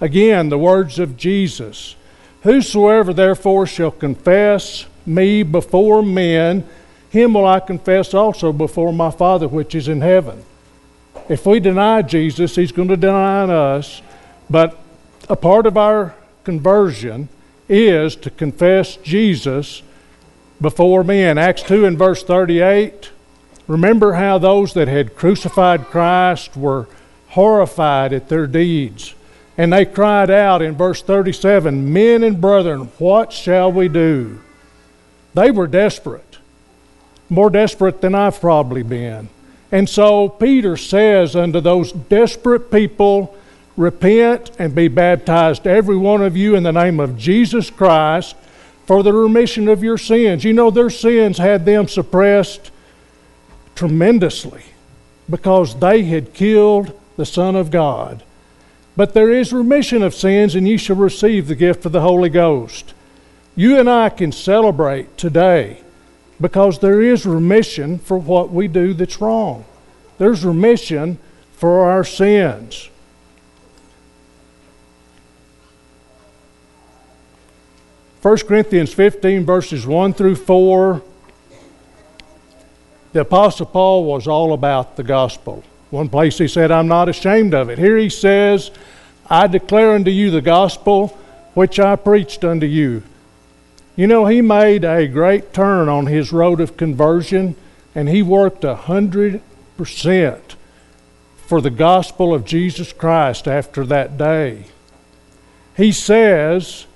Again, 0.01 0.49
the 0.49 0.57
words 0.57 0.99
of 0.99 1.17
Jesus 1.17 1.95
Whosoever 2.43 3.11
therefore 3.11 3.65
shall 3.65 3.89
confess 3.89 4.85
me 5.03 5.41
before 5.41 6.03
men, 6.03 6.63
him 7.15 7.33
will 7.33 7.47
I 7.47 7.59
confess 7.59 8.13
also 8.13 8.51
before 8.51 8.93
my 8.93 9.09
Father 9.09 9.47
which 9.47 9.73
is 9.73 9.87
in 9.87 10.01
heaven. 10.01 10.43
If 11.27 11.45
we 11.45 11.59
deny 11.59 12.01
Jesus, 12.01 12.55
he's 12.55 12.71
going 12.71 12.89
to 12.89 12.97
deny 12.97 13.43
us. 13.43 14.01
But 14.49 14.77
a 15.27 15.35
part 15.35 15.65
of 15.65 15.77
our 15.77 16.13
conversion 16.43 17.29
is 17.67 18.15
to 18.17 18.29
confess 18.29 18.97
Jesus 18.97 19.81
before 20.61 21.03
men. 21.03 21.37
Acts 21.37 21.63
2 21.63 21.85
and 21.85 21.97
verse 21.97 22.23
38. 22.23 23.11
Remember 23.67 24.13
how 24.13 24.37
those 24.37 24.73
that 24.73 24.87
had 24.87 25.15
crucified 25.15 25.85
Christ 25.85 26.55
were 26.55 26.87
horrified 27.29 28.13
at 28.13 28.29
their 28.29 28.45
deeds. 28.45 29.15
And 29.57 29.71
they 29.71 29.85
cried 29.85 30.29
out 30.29 30.61
in 30.61 30.75
verse 30.75 31.01
37 31.01 31.91
Men 31.91 32.23
and 32.23 32.39
brethren, 32.39 32.89
what 32.99 33.31
shall 33.31 33.71
we 33.71 33.87
do? 33.87 34.41
They 35.33 35.51
were 35.51 35.67
desperate, 35.67 36.34
more 37.29 37.49
desperate 37.49 38.01
than 38.01 38.15
I've 38.15 38.39
probably 38.39 38.83
been. 38.83 39.29
And 39.71 39.89
so 39.89 40.29
Peter 40.29 40.77
says 40.77 41.35
unto 41.35 41.59
those 41.59 41.91
desperate 41.91 42.71
people, 42.71 43.35
Repent 43.77 44.51
and 44.57 44.73
be 44.73 44.87
baptized, 44.87 45.67
every 45.67 45.97
one 45.97 46.21
of 46.21 46.37
you, 46.37 46.55
in 46.55 46.63
the 46.63 46.71
name 46.71 46.99
of 47.01 47.17
Jesus 47.17 47.69
Christ 47.69 48.35
for 48.85 49.01
the 49.03 49.13
remission 49.13 49.67
of 49.67 49.83
your 49.83 49.97
sins. 49.97 50.43
You 50.43 50.53
know, 50.53 50.69
their 50.69 50.89
sins 50.89 51.37
had 51.37 51.65
them 51.65 51.87
suppressed 51.87 52.71
tremendously 53.73 54.63
because 55.29 55.79
they 55.79 56.03
had 56.03 56.33
killed 56.33 56.97
the 57.17 57.25
Son 57.25 57.55
of 57.55 57.71
God. 57.71 58.23
But 58.95 59.13
there 59.13 59.29
is 59.29 59.51
remission 59.51 60.03
of 60.03 60.15
sins, 60.15 60.55
and 60.55 60.67
you 60.67 60.77
shall 60.77 60.95
receive 60.95 61.47
the 61.47 61.55
gift 61.55 61.85
of 61.85 61.91
the 61.91 62.01
Holy 62.01 62.29
Ghost. 62.29 62.93
You 63.55 63.77
and 63.77 63.89
I 63.89 64.09
can 64.09 64.31
celebrate 64.31 65.17
today 65.17 65.81
because 66.39 66.79
there 66.79 67.01
is 67.01 67.25
remission 67.25 67.99
for 67.99 68.17
what 68.17 68.51
we 68.51 68.67
do 68.67 68.93
that's 68.93 69.21
wrong. 69.21 69.65
There's 70.17 70.43
remission 70.43 71.17
for 71.53 71.89
our 71.89 72.03
sins. 72.03 72.89
1 78.21 78.37
Corinthians 78.39 78.91
15, 78.91 79.45
verses 79.45 79.85
1 79.85 80.13
through 80.13 80.35
4, 80.35 81.01
the 83.13 83.21
Apostle 83.21 83.67
Paul 83.67 84.03
was 84.03 84.27
all 84.27 84.53
about 84.53 84.95
the 84.95 85.03
gospel. 85.03 85.63
One 85.91 86.09
place 86.09 86.37
he 86.39 86.47
said, 86.47 86.71
I'm 86.71 86.87
not 86.87 87.07
ashamed 87.07 87.53
of 87.53 87.69
it. 87.69 87.77
Here 87.77 87.97
he 87.97 88.09
says, 88.09 88.71
I 89.29 89.47
declare 89.47 89.93
unto 89.93 90.09
you 90.11 90.31
the 90.31 90.41
gospel 90.41 91.09
which 91.53 91.79
I 91.79 91.95
preached 91.95 92.43
unto 92.43 92.65
you. 92.65 93.03
You 93.95 94.07
know, 94.07 94.25
he 94.25 94.41
made 94.41 94.83
a 94.83 95.07
great 95.07 95.53
turn 95.53 95.87
on 95.87 96.07
his 96.07 96.33
road 96.33 96.59
of 96.59 96.77
conversion, 96.77 97.55
and 97.93 98.09
he 98.09 98.21
worked 98.21 98.63
a 98.63 98.75
hundred 98.75 99.41
percent 99.77 100.55
for 101.47 101.61
the 101.61 101.69
gospel 101.69 102.33
of 102.33 102.45
Jesus 102.45 102.91
Christ 102.91 103.47
after 103.47 103.85
that 103.85 104.17
day. 104.17 104.65
He 105.77 105.91
says, 105.91 106.87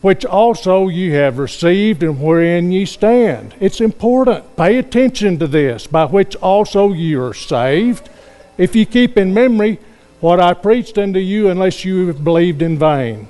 which 0.00 0.24
also 0.24 0.86
ye 0.86 1.10
have 1.10 1.38
received 1.38 2.02
and 2.02 2.22
wherein 2.22 2.70
ye 2.70 2.84
stand. 2.84 3.54
It's 3.58 3.80
important. 3.80 4.56
Pay 4.56 4.78
attention 4.78 5.38
to 5.38 5.46
this, 5.48 5.86
by 5.86 6.04
which 6.04 6.36
also 6.36 6.92
ye 6.92 7.16
are 7.16 7.34
saved, 7.34 8.08
if 8.56 8.76
ye 8.76 8.84
keep 8.84 9.16
in 9.16 9.34
memory 9.34 9.80
what 10.20 10.38
I 10.40 10.54
preached 10.54 10.98
unto 10.98 11.18
you, 11.18 11.48
unless 11.48 11.84
you 11.84 12.06
have 12.08 12.22
believed 12.22 12.62
in 12.62 12.78
vain. 12.78 13.28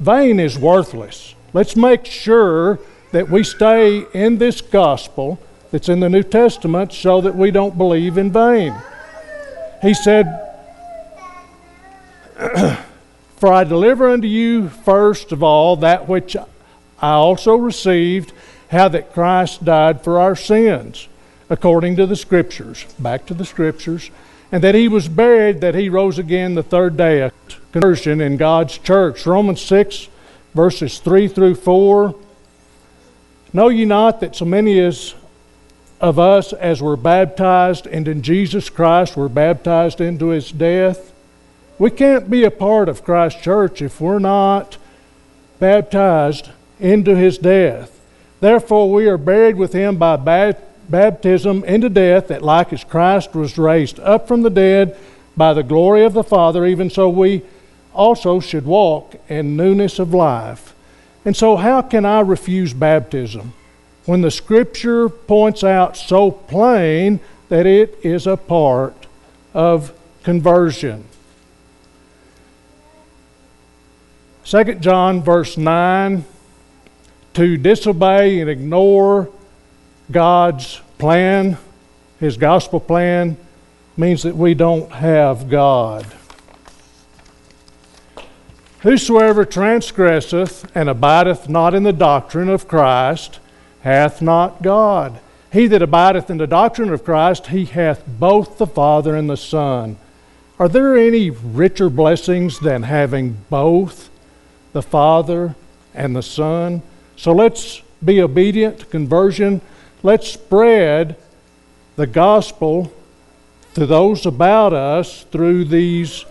Vain 0.00 0.40
is 0.40 0.58
worthless. 0.58 1.34
Let's 1.52 1.76
make 1.76 2.04
sure 2.04 2.78
that 3.12 3.30
we 3.30 3.42
stay 3.42 4.04
in 4.12 4.38
this 4.38 4.60
gospel 4.60 5.40
that's 5.70 5.88
in 5.88 6.00
the 6.00 6.08
New 6.08 6.22
Testament 6.22 6.92
so 6.92 7.20
that 7.20 7.34
we 7.34 7.50
don't 7.50 7.78
believe 7.78 8.18
in 8.18 8.30
vain. 8.30 8.74
He 9.82 9.94
said, 9.94 10.44
For 13.36 13.52
I 13.52 13.64
deliver 13.64 14.08
unto 14.08 14.26
you 14.26 14.68
first 14.68 15.32
of 15.32 15.42
all 15.42 15.76
that 15.76 16.08
which 16.08 16.36
I 16.36 16.46
also 17.12 17.54
received, 17.54 18.32
how 18.70 18.88
that 18.88 19.12
Christ 19.12 19.64
died 19.64 20.02
for 20.02 20.18
our 20.18 20.36
sins, 20.36 21.08
according 21.48 21.96
to 21.96 22.06
the 22.06 22.16
Scriptures. 22.16 22.84
Back 22.98 23.26
to 23.26 23.34
the 23.34 23.44
Scriptures. 23.44 24.10
And 24.50 24.64
that 24.64 24.74
he 24.74 24.88
was 24.88 25.08
buried, 25.08 25.60
that 25.60 25.74
he 25.74 25.88
rose 25.88 26.18
again 26.18 26.54
the 26.54 26.62
third 26.62 26.96
day. 26.96 27.30
Conversion 27.72 28.20
in 28.20 28.36
God's 28.36 28.78
church. 28.78 29.26
Romans 29.26 29.60
6, 29.60 30.08
verses 30.58 30.98
3 30.98 31.28
through 31.28 31.54
4. 31.54 32.16
Know 33.52 33.68
ye 33.68 33.84
not 33.84 34.18
that 34.18 34.34
so 34.34 34.44
many 34.44 34.80
as 34.80 35.14
of 36.00 36.18
us 36.18 36.52
as 36.52 36.82
were 36.82 36.96
baptized 36.96 37.86
and 37.86 38.08
in 38.08 38.22
Jesus 38.22 38.68
Christ 38.68 39.16
were 39.16 39.28
baptized 39.28 40.00
into 40.00 40.30
his 40.30 40.50
death? 40.50 41.12
We 41.78 41.92
can't 41.92 42.28
be 42.28 42.42
a 42.42 42.50
part 42.50 42.88
of 42.88 43.04
Christ's 43.04 43.40
church 43.40 43.80
if 43.80 44.00
we're 44.00 44.18
not 44.18 44.78
baptized 45.60 46.48
into 46.80 47.14
his 47.14 47.38
death. 47.38 47.96
Therefore, 48.40 48.90
we 48.92 49.06
are 49.06 49.16
buried 49.16 49.54
with 49.54 49.72
him 49.72 49.96
by 49.96 50.16
baptism 50.88 51.62
into 51.62 51.88
death, 51.88 52.26
that 52.26 52.42
like 52.42 52.72
as 52.72 52.82
Christ 52.82 53.32
was 53.32 53.58
raised 53.58 54.00
up 54.00 54.26
from 54.26 54.42
the 54.42 54.50
dead 54.50 54.98
by 55.36 55.54
the 55.54 55.62
glory 55.62 56.04
of 56.04 56.14
the 56.14 56.24
Father, 56.24 56.66
even 56.66 56.90
so 56.90 57.08
we 57.08 57.44
also 57.94 58.40
should 58.40 58.66
walk 58.66 59.14
in 59.28 59.56
newness 59.56 59.98
of 59.98 60.14
life. 60.14 60.74
And 61.24 61.36
so, 61.36 61.56
how 61.56 61.82
can 61.82 62.04
I 62.04 62.20
refuse 62.20 62.72
baptism 62.72 63.52
when 64.06 64.22
the 64.22 64.30
Scripture 64.30 65.08
points 65.08 65.62
out 65.62 65.96
so 65.96 66.30
plain 66.30 67.20
that 67.48 67.66
it 67.66 67.98
is 68.02 68.26
a 68.26 68.36
part 68.36 69.06
of 69.52 69.92
conversion? 70.22 71.04
2 74.44 74.76
John, 74.76 75.22
verse 75.22 75.58
9 75.58 76.24
to 77.34 77.56
disobey 77.56 78.40
and 78.40 78.50
ignore 78.50 79.30
God's 80.10 80.80
plan, 80.98 81.56
His 82.18 82.36
gospel 82.36 82.80
plan, 82.80 83.36
means 83.96 84.24
that 84.24 84.34
we 84.34 84.54
don't 84.54 84.90
have 84.90 85.48
God. 85.48 86.04
Whosoever 88.80 89.44
transgresseth 89.44 90.70
and 90.74 90.88
abideth 90.88 91.48
not 91.48 91.74
in 91.74 91.82
the 91.82 91.92
doctrine 91.92 92.48
of 92.48 92.68
Christ 92.68 93.40
hath 93.82 94.22
not 94.22 94.62
God. 94.62 95.18
He 95.52 95.66
that 95.66 95.82
abideth 95.82 96.30
in 96.30 96.36
the 96.36 96.46
doctrine 96.46 96.92
of 96.92 97.04
Christ, 97.04 97.48
he 97.48 97.64
hath 97.64 98.06
both 98.06 98.58
the 98.58 98.66
Father 98.66 99.16
and 99.16 99.28
the 99.28 99.36
Son. 99.36 99.96
Are 100.58 100.68
there 100.68 100.96
any 100.96 101.30
richer 101.30 101.88
blessings 101.88 102.60
than 102.60 102.82
having 102.84 103.38
both 103.48 104.10
the 104.72 104.82
Father 104.82 105.56
and 105.94 106.14
the 106.14 106.22
Son? 106.22 106.82
So 107.16 107.32
let's 107.32 107.82
be 108.04 108.20
obedient 108.20 108.80
to 108.80 108.86
conversion. 108.86 109.60
Let's 110.02 110.28
spread 110.28 111.16
the 111.96 112.06
gospel 112.06 112.92
to 113.74 113.86
those 113.86 114.26
about 114.26 114.72
us 114.72 115.24
through 115.24 115.64
these 115.64 116.24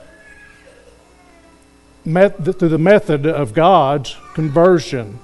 through 2.08 2.70
the 2.70 2.78
method 2.78 3.26
of 3.26 3.54
God's 3.54 4.16
conversion. 4.34 5.20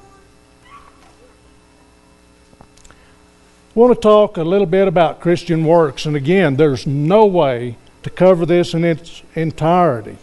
I 2.90 3.80
want 3.80 3.96
to 3.96 4.00
talk 4.02 4.36
a 4.36 4.44
little 4.44 4.68
bit 4.68 4.90
about 4.90 5.22
Christian 5.22 5.64
works, 5.64 6.06
and 6.06 6.16
again, 6.18 6.58
there's 6.58 6.86
no 6.86 7.26
way 7.26 7.78
to 8.04 8.10
cover 8.10 8.46
this 8.46 8.74
in 8.74 8.84
its 8.84 9.24
entirety. 9.34 10.18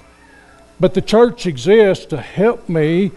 But 0.78 0.92
the 0.92 1.00
church 1.00 1.46
exists 1.46 2.04
to 2.06 2.18
help 2.18 2.68
me 2.68 3.12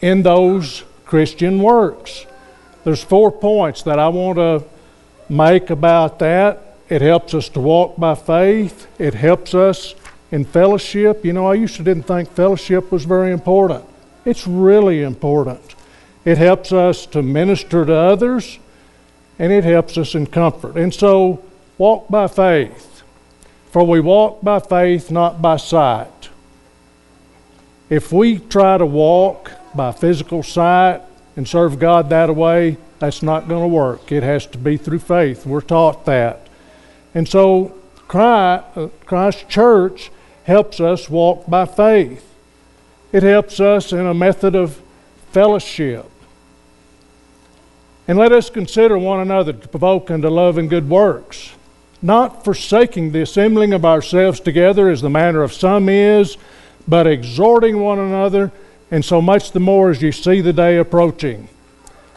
in 0.00 0.22
those 0.22 0.84
Christian 1.06 1.62
works. 1.62 2.26
There's 2.84 3.02
four 3.02 3.32
points 3.32 3.82
that 3.84 3.98
I 3.98 4.08
want 4.08 4.36
to 4.36 4.64
make 5.30 5.70
about 5.70 6.18
that. 6.18 6.76
It 6.90 7.00
helps 7.00 7.32
us 7.32 7.48
to 7.50 7.60
walk 7.60 7.96
by 7.96 8.16
faith. 8.16 8.86
It 9.00 9.14
helps 9.14 9.54
us 9.54 9.94
in 10.32 10.44
fellowship. 10.44 11.24
You 11.24 11.32
know, 11.32 11.46
I 11.46 11.54
used 11.54 11.76
to 11.76 11.84
didn't 11.84 12.04
think 12.04 12.30
fellowship 12.32 12.90
was 12.90 13.04
very 13.04 13.30
important. 13.30 13.84
It's 14.24 14.46
really 14.46 15.02
important. 15.02 15.76
It 16.24 16.38
helps 16.38 16.72
us 16.72 17.06
to 17.06 17.22
minister 17.22 17.84
to 17.84 17.94
others, 17.94 18.58
and 19.38 19.52
it 19.52 19.62
helps 19.62 19.96
us 19.98 20.14
in 20.14 20.26
comfort. 20.26 20.76
And 20.76 20.92
so, 20.92 21.44
walk 21.78 22.08
by 22.08 22.26
faith. 22.26 23.02
For 23.70 23.84
we 23.84 24.00
walk 24.00 24.42
by 24.42 24.58
faith, 24.60 25.10
not 25.10 25.40
by 25.40 25.56
sight. 25.56 26.28
If 27.88 28.12
we 28.12 28.38
try 28.38 28.78
to 28.78 28.86
walk 28.86 29.52
by 29.74 29.92
physical 29.92 30.42
sight 30.42 31.02
and 31.36 31.46
serve 31.46 31.78
God 31.78 32.08
that 32.10 32.34
way, 32.34 32.76
that's 32.98 33.22
not 33.22 33.48
going 33.48 33.62
to 33.62 33.68
work. 33.68 34.12
It 34.12 34.22
has 34.22 34.46
to 34.46 34.58
be 34.58 34.76
through 34.76 35.00
faith. 35.00 35.44
We're 35.44 35.60
taught 35.60 36.04
that. 36.06 36.46
And 37.14 37.28
so 37.28 37.74
Christ, 38.06 38.64
uh, 38.76 38.88
Christ 39.04 39.48
Church 39.48 40.10
helps 40.44 40.80
us 40.80 41.08
walk 41.08 41.48
by 41.48 41.64
faith. 41.64 42.28
It 43.12 43.22
helps 43.22 43.60
us 43.60 43.92
in 43.92 44.06
a 44.06 44.14
method 44.14 44.54
of 44.54 44.80
fellowship. 45.30 46.06
And 48.08 48.18
let 48.18 48.32
us 48.32 48.50
consider 48.50 48.98
one 48.98 49.20
another 49.20 49.52
to 49.52 49.68
provoke 49.68 50.10
unto 50.10 50.28
love 50.28 50.58
and 50.58 50.68
good 50.68 50.88
works, 50.88 51.52
not 52.00 52.44
forsaking 52.44 53.12
the 53.12 53.22
assembling 53.22 53.72
of 53.72 53.84
ourselves 53.84 54.40
together 54.40 54.88
as 54.88 55.00
the 55.00 55.10
manner 55.10 55.42
of 55.42 55.52
some 55.52 55.88
is, 55.88 56.36
but 56.88 57.06
exhorting 57.06 57.80
one 57.80 57.98
another 57.98 58.50
and 58.90 59.04
so 59.04 59.22
much 59.22 59.52
the 59.52 59.60
more 59.60 59.90
as 59.90 60.02
you 60.02 60.12
see 60.12 60.40
the 60.40 60.52
day 60.52 60.76
approaching. 60.78 61.48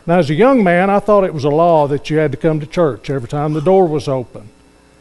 Now, 0.07 0.19
as 0.19 0.29
a 0.29 0.35
young 0.35 0.63
man, 0.63 0.89
I 0.89 0.99
thought 0.99 1.23
it 1.23 1.33
was 1.33 1.45
a 1.45 1.49
law 1.49 1.87
that 1.87 2.09
you 2.09 2.17
had 2.17 2.31
to 2.31 2.37
come 2.37 2.59
to 2.59 2.65
church 2.65 3.09
every 3.09 3.29
time 3.29 3.53
the 3.53 3.61
door 3.61 3.87
was 3.87 4.07
open. 4.07 4.49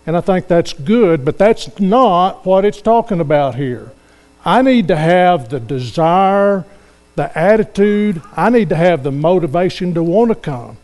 And 0.06 0.16
I 0.16 0.20
think 0.20 0.48
that's 0.48 0.72
good, 0.72 1.24
but 1.24 1.38
that's 1.38 1.80
not 1.80 2.44
what 2.44 2.64
it's 2.64 2.82
talking 2.82 3.20
about 3.20 3.54
here. 3.54 3.90
I 4.44 4.60
need 4.62 4.88
to 4.88 4.96
have 4.96 5.48
the 5.48 5.58
desire, 5.58 6.64
the 7.16 7.36
attitude, 7.36 8.20
I 8.36 8.50
need 8.50 8.68
to 8.68 8.76
have 8.76 9.02
the 9.02 9.12
motivation 9.12 9.94
to 9.94 10.02
want 10.02 10.30
to 10.30 10.34
come. 10.34 10.76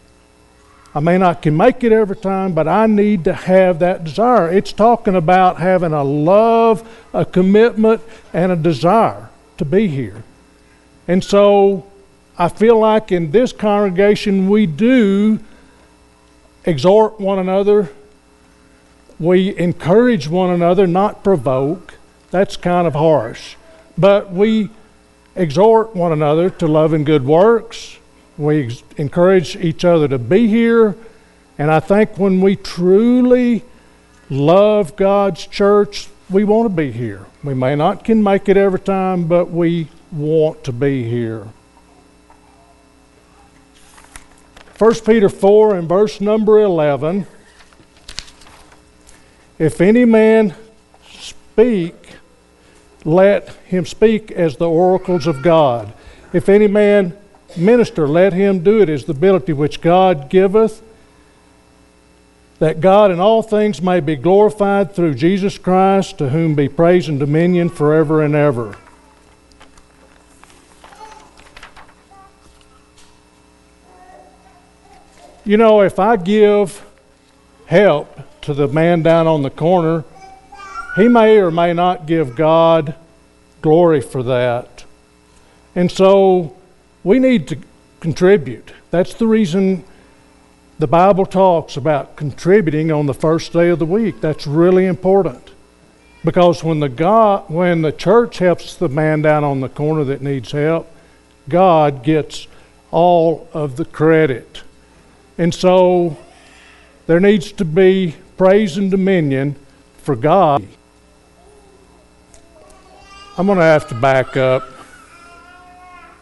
I 0.94 1.00
mean, 1.00 1.22
I 1.22 1.34
can 1.34 1.56
make 1.56 1.84
it 1.84 1.92
every 1.92 2.16
time, 2.16 2.52
but 2.52 2.66
I 2.66 2.86
need 2.86 3.24
to 3.24 3.32
have 3.32 3.78
that 3.78 4.04
desire. 4.04 4.50
It's 4.50 4.72
talking 4.72 5.14
about 5.14 5.58
having 5.58 5.92
a 5.92 6.02
love, 6.02 6.88
a 7.12 7.24
commitment, 7.24 8.00
and 8.32 8.50
a 8.50 8.56
desire 8.56 9.28
to 9.58 9.64
be 9.64 9.86
here. 9.86 10.24
And 11.06 11.22
so 11.22 11.86
I 12.38 12.48
feel 12.48 12.78
like 12.78 13.12
in 13.12 13.30
this 13.30 13.52
congregation 13.52 14.48
we 14.48 14.66
do 14.66 15.38
exhort 16.64 17.20
one 17.20 17.38
another, 17.38 17.90
we 19.20 19.56
encourage 19.58 20.26
one 20.26 20.50
another, 20.50 20.86
not 20.86 21.22
provoke. 21.22 21.98
That's 22.30 22.56
kind 22.56 22.86
of 22.86 22.94
harsh. 22.94 23.54
But 23.98 24.32
we 24.32 24.70
exhort 25.36 25.94
one 25.94 26.10
another 26.10 26.48
to 26.48 26.66
love 26.66 26.94
and 26.94 27.04
good 27.04 27.24
works. 27.24 27.98
We 28.38 28.64
ex- 28.64 28.82
encourage 28.96 29.56
each 29.56 29.84
other 29.84 30.08
to 30.08 30.18
be 30.18 30.48
here. 30.48 30.96
And 31.58 31.70
I 31.70 31.80
think 31.80 32.18
when 32.18 32.40
we 32.40 32.56
truly 32.56 33.62
love 34.30 34.96
God's 34.96 35.46
church, 35.46 36.08
we 36.30 36.44
want 36.44 36.70
to 36.70 36.74
be 36.74 36.90
here. 36.90 37.26
We 37.44 37.52
may 37.52 37.76
not 37.76 38.04
can 38.04 38.22
make 38.22 38.48
it 38.48 38.56
every 38.56 38.80
time, 38.80 39.28
but 39.28 39.50
we 39.50 39.88
want 40.10 40.64
to 40.64 40.72
be 40.72 41.04
here. 41.04 41.48
1 44.78 44.94
Peter 45.04 45.28
4 45.28 45.76
and 45.76 45.86
verse 45.86 46.22
number 46.22 46.58
11 46.58 47.26
If 49.60 49.82
any 49.82 50.06
man 50.06 50.54
speak, 51.06 51.94
let 53.04 53.50
him 53.66 53.84
speak 53.84 54.30
as 54.30 54.56
the 54.56 54.66
oracles 54.66 55.26
of 55.26 55.42
God. 55.42 55.92
If 56.32 56.48
any 56.48 56.66
man 56.66 57.14
minister, 57.58 58.08
let 58.08 58.32
him 58.32 58.60
do 58.60 58.80
it 58.80 58.88
as 58.88 59.04
the 59.04 59.12
ability 59.12 59.52
which 59.52 59.82
God 59.82 60.30
giveth, 60.30 60.82
that 62.58 62.80
God 62.80 63.10
in 63.10 63.20
all 63.20 63.42
things 63.42 63.82
may 63.82 64.00
be 64.00 64.16
glorified 64.16 64.94
through 64.94 65.12
Jesus 65.12 65.58
Christ, 65.58 66.16
to 66.16 66.30
whom 66.30 66.54
be 66.54 66.66
praise 66.66 67.06
and 67.06 67.20
dominion 67.20 67.68
forever 67.68 68.22
and 68.22 68.34
ever. 68.34 68.78
You 75.44 75.58
know, 75.58 75.82
if 75.82 75.98
I 75.98 76.16
give 76.16 76.82
help 77.66 78.20
to 78.42 78.54
the 78.54 78.68
man 78.68 79.02
down 79.02 79.26
on 79.26 79.42
the 79.42 79.50
corner, 79.50 80.04
he 80.96 81.08
may 81.08 81.38
or 81.38 81.50
may 81.50 81.72
not 81.72 82.06
give 82.06 82.34
God 82.34 82.94
glory 83.60 84.00
for 84.00 84.22
that. 84.22 84.84
And 85.74 85.90
so 85.90 86.56
we 87.04 87.18
need 87.18 87.48
to 87.48 87.58
contribute. 88.00 88.72
That's 88.90 89.14
the 89.14 89.26
reason 89.26 89.84
the 90.78 90.86
Bible 90.86 91.26
talks 91.26 91.76
about 91.76 92.16
contributing 92.16 92.90
on 92.90 93.06
the 93.06 93.14
first 93.14 93.52
day 93.52 93.68
of 93.68 93.78
the 93.78 93.86
week. 93.86 94.20
That's 94.20 94.46
really 94.46 94.86
important. 94.86 95.50
Because 96.24 96.64
when 96.64 96.80
the 96.80 96.88
God 96.88 97.48
when 97.48 97.82
the 97.82 97.92
church 97.92 98.38
helps 98.38 98.74
the 98.76 98.88
man 98.88 99.22
down 99.22 99.44
on 99.44 99.60
the 99.60 99.68
corner 99.68 100.04
that 100.04 100.22
needs 100.22 100.52
help, 100.52 100.90
God 101.48 102.02
gets 102.02 102.46
all 102.90 103.48
of 103.52 103.76
the 103.76 103.84
credit. 103.84 104.62
And 105.38 105.54
so 105.54 106.18
there 107.06 107.20
needs 107.20 107.52
to 107.52 107.64
be 107.64 108.16
praise 108.40 108.78
and 108.78 108.90
dominion 108.90 109.54
for 109.98 110.16
God. 110.16 110.66
I'm 113.36 113.44
going 113.44 113.58
to 113.58 113.64
have 113.64 113.86
to 113.88 113.94
back 113.94 114.34
up. 114.34 114.66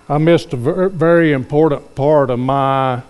I 0.08 0.18
missed 0.18 0.52
a 0.52 0.56
very 0.56 1.30
important 1.30 1.94
part 1.94 2.30
of 2.30 2.40
my 2.40 3.02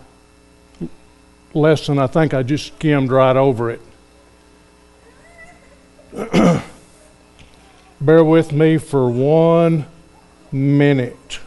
lesson. 1.55 1.99
I 1.99 2.07
think 2.07 2.35
I 2.35 2.43
just 2.43 2.67
skimmed 2.67 3.11
right 3.11 3.35
over 3.35 3.71
it. 3.71 3.81
Bear 8.03 8.23
with 8.23 8.53
me 8.53 8.77
for 8.77 9.09
one 9.09 9.87
minute. 10.53 11.41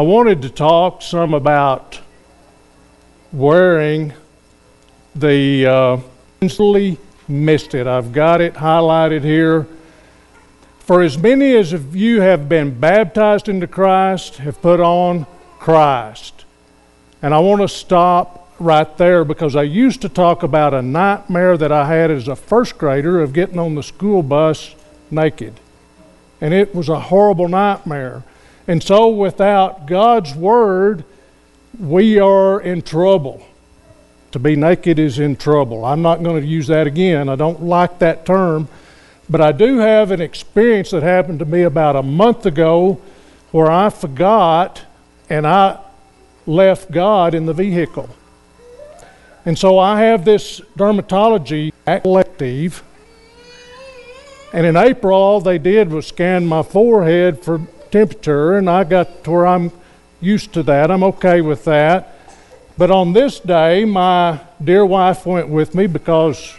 I 0.00 0.02
wanted 0.02 0.40
to 0.40 0.48
talk 0.48 1.02
some 1.02 1.34
about 1.34 2.00
wearing 3.34 4.14
the 5.14 5.66
uh, 5.66 5.98
missed 7.28 7.74
it. 7.74 7.86
I've 7.86 8.10
got 8.10 8.40
it 8.40 8.54
highlighted 8.54 9.22
here. 9.22 9.66
For 10.78 11.02
as 11.02 11.18
many 11.18 11.54
as 11.54 11.74
of 11.74 11.94
you 11.94 12.22
have 12.22 12.48
been 12.48 12.80
baptized 12.80 13.46
into 13.46 13.66
Christ, 13.66 14.36
have 14.36 14.62
put 14.62 14.80
on 14.80 15.26
Christ. 15.58 16.46
And 17.20 17.34
I 17.34 17.40
want 17.40 17.60
to 17.60 17.68
stop 17.68 18.54
right 18.58 18.96
there 18.96 19.22
because 19.22 19.54
I 19.54 19.64
used 19.64 20.00
to 20.00 20.08
talk 20.08 20.42
about 20.42 20.72
a 20.72 20.80
nightmare 20.80 21.58
that 21.58 21.72
I 21.72 21.86
had 21.86 22.10
as 22.10 22.26
a 22.26 22.36
first 22.36 22.78
grader 22.78 23.20
of 23.20 23.34
getting 23.34 23.58
on 23.58 23.74
the 23.74 23.82
school 23.82 24.22
bus 24.22 24.74
naked. 25.10 25.60
And 26.40 26.54
it 26.54 26.74
was 26.74 26.88
a 26.88 26.98
horrible 26.98 27.48
nightmare. 27.48 28.22
And 28.66 28.82
so, 28.82 29.08
without 29.08 29.86
God's 29.86 30.34
Word, 30.34 31.04
we 31.78 32.18
are 32.18 32.60
in 32.60 32.82
trouble. 32.82 33.46
To 34.32 34.38
be 34.38 34.54
naked 34.54 34.98
is 34.98 35.18
in 35.18 35.36
trouble. 35.36 35.84
I'm 35.84 36.02
not 36.02 36.22
going 36.22 36.40
to 36.40 36.46
use 36.46 36.68
that 36.68 36.86
again. 36.86 37.28
I 37.28 37.36
don't 37.36 37.62
like 37.62 37.98
that 37.98 38.24
term. 38.24 38.68
But 39.28 39.40
I 39.40 39.52
do 39.52 39.78
have 39.78 40.10
an 40.10 40.20
experience 40.20 40.90
that 40.90 41.02
happened 41.02 41.38
to 41.38 41.44
me 41.44 41.62
about 41.62 41.96
a 41.96 42.02
month 42.02 42.46
ago 42.46 43.00
where 43.50 43.70
I 43.70 43.90
forgot 43.90 44.82
and 45.28 45.46
I 45.46 45.78
left 46.46 46.90
God 46.90 47.34
in 47.34 47.46
the 47.46 47.52
vehicle. 47.52 48.10
And 49.44 49.58
so 49.58 49.78
I 49.78 50.00
have 50.00 50.24
this 50.24 50.60
dermatology 50.76 51.72
elective. 51.86 52.82
And 54.52 54.66
in 54.66 54.76
April, 54.76 55.16
all 55.16 55.40
they 55.40 55.58
did 55.58 55.90
was 55.90 56.06
scan 56.06 56.46
my 56.46 56.62
forehead 56.62 57.42
for 57.42 57.60
temperature, 57.90 58.56
and 58.56 58.68
I 58.68 58.84
got 58.84 59.24
to 59.24 59.30
where 59.30 59.46
I'm 59.46 59.72
used 60.20 60.52
to 60.54 60.62
that. 60.64 60.90
I'm 60.90 61.02
okay 61.04 61.40
with 61.40 61.64
that. 61.64 62.16
But 62.76 62.90
on 62.90 63.12
this 63.12 63.40
day, 63.40 63.84
my 63.84 64.40
dear 64.62 64.86
wife 64.86 65.26
went 65.26 65.48
with 65.48 65.74
me 65.74 65.86
because 65.86 66.56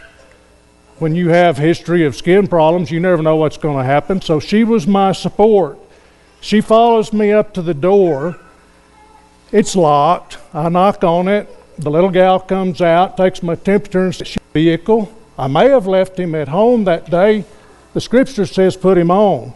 when 0.98 1.14
you 1.16 1.30
have 1.30 1.58
history 1.58 2.04
of 2.04 2.14
skin 2.14 2.46
problems, 2.46 2.90
you 2.90 3.00
never 3.00 3.22
know 3.22 3.36
what's 3.36 3.56
going 3.56 3.78
to 3.78 3.84
happen. 3.84 4.20
So 4.20 4.38
she 4.38 4.62
was 4.62 4.86
my 4.86 5.12
support. 5.12 5.78
She 6.40 6.60
follows 6.60 7.12
me 7.12 7.32
up 7.32 7.54
to 7.54 7.62
the 7.62 7.74
door. 7.74 8.38
It's 9.50 9.74
locked. 9.74 10.38
I 10.54 10.68
knock 10.68 11.02
on 11.02 11.28
it. 11.28 11.48
The 11.78 11.90
little 11.90 12.10
gal 12.10 12.38
comes 12.38 12.80
out, 12.80 13.16
takes 13.16 13.42
my 13.42 13.54
temperature 13.54 14.04
and 14.04 14.14
says, 14.14 14.38
vehicle. 14.52 15.12
I 15.38 15.46
may 15.48 15.68
have 15.70 15.86
left 15.86 16.18
him 16.18 16.34
at 16.34 16.48
home 16.48 16.84
that 16.84 17.10
day. 17.10 17.44
The 17.94 18.00
scripture 18.00 18.46
says 18.46 18.76
put 18.76 18.96
him 18.96 19.10
on. 19.10 19.54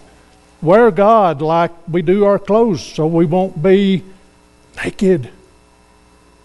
Wear 0.67 0.91
God 0.91 1.43
like 1.43 1.71
we 1.87 2.03
do 2.03 2.25
our 2.25 2.41
clothes 2.41 2.83
so 2.85 3.07
we 3.07 3.25
won't 3.25 3.63
be 3.63 4.03
naked. 4.85 5.31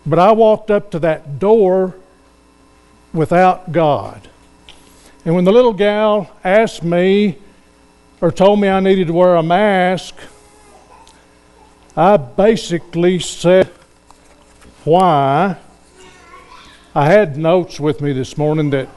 But 0.05 0.19
I 0.19 0.31
walked 0.33 0.69
up 0.69 0.91
to 0.91 0.99
that 0.99 1.39
door 1.39 1.95
without 3.13 3.71
God. 3.71 4.29
And 5.25 5.33
when 5.33 5.43
the 5.43 5.51
little 5.51 5.73
gal 5.73 6.29
asked 6.43 6.83
me 6.83 7.39
or 8.21 8.31
told 8.31 8.61
me 8.61 8.69
I 8.69 8.79
needed 8.79 9.07
to 9.07 9.13
wear 9.13 9.37
a 9.37 9.41
mask, 9.41 10.13
I 11.97 12.17
basically 12.17 13.17
said, 13.17 13.69
Why? 14.83 15.57
I 16.93 17.05
had 17.05 17.37
notes 17.37 17.79
with 17.79 18.01
me 18.01 18.13
this 18.13 18.37
morning 18.37 18.69
that 18.69 18.87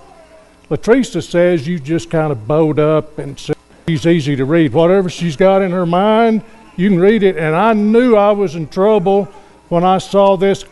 Latrice 0.69 1.23
says 1.23 1.67
you 1.67 1.79
just 1.79 2.11
kind 2.11 2.31
of 2.31 2.47
bowed 2.47 2.79
up 2.79 3.19
and 3.19 3.41
said 3.41 3.54
she's 3.87 4.07
easy 4.07 4.37
to 4.37 4.45
read. 4.45 4.73
Whatever 4.73 5.09
she's 5.09 5.37
got 5.37 5.63
in 5.63 5.71
her 5.73 5.87
mind, 5.87 6.43
you 6.77 6.89
can 6.89 6.99
read 6.99 7.23
it. 7.23 7.37
And 7.37 7.55
I 7.55 7.73
knew 7.73 8.17
I 8.17 8.33
was 8.33 8.55
in 8.55 8.69
trouble 8.69 9.25
when 9.69 9.85
I 9.85 9.99
saw 9.99 10.37
this. 10.37 10.65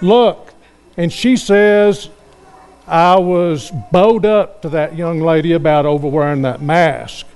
Look, 0.00 0.52
and 0.96 1.12
she 1.12 1.36
says, 1.36 2.08
I 2.86 3.16
was 3.18 3.70
bowed 3.92 4.26
up 4.26 4.62
to 4.62 4.68
that 4.70 4.96
young 4.96 5.20
lady 5.20 5.52
about 5.52 5.86
over 5.86 6.08
wearing 6.08 6.42
that 6.42 6.60
mask. 6.60 7.26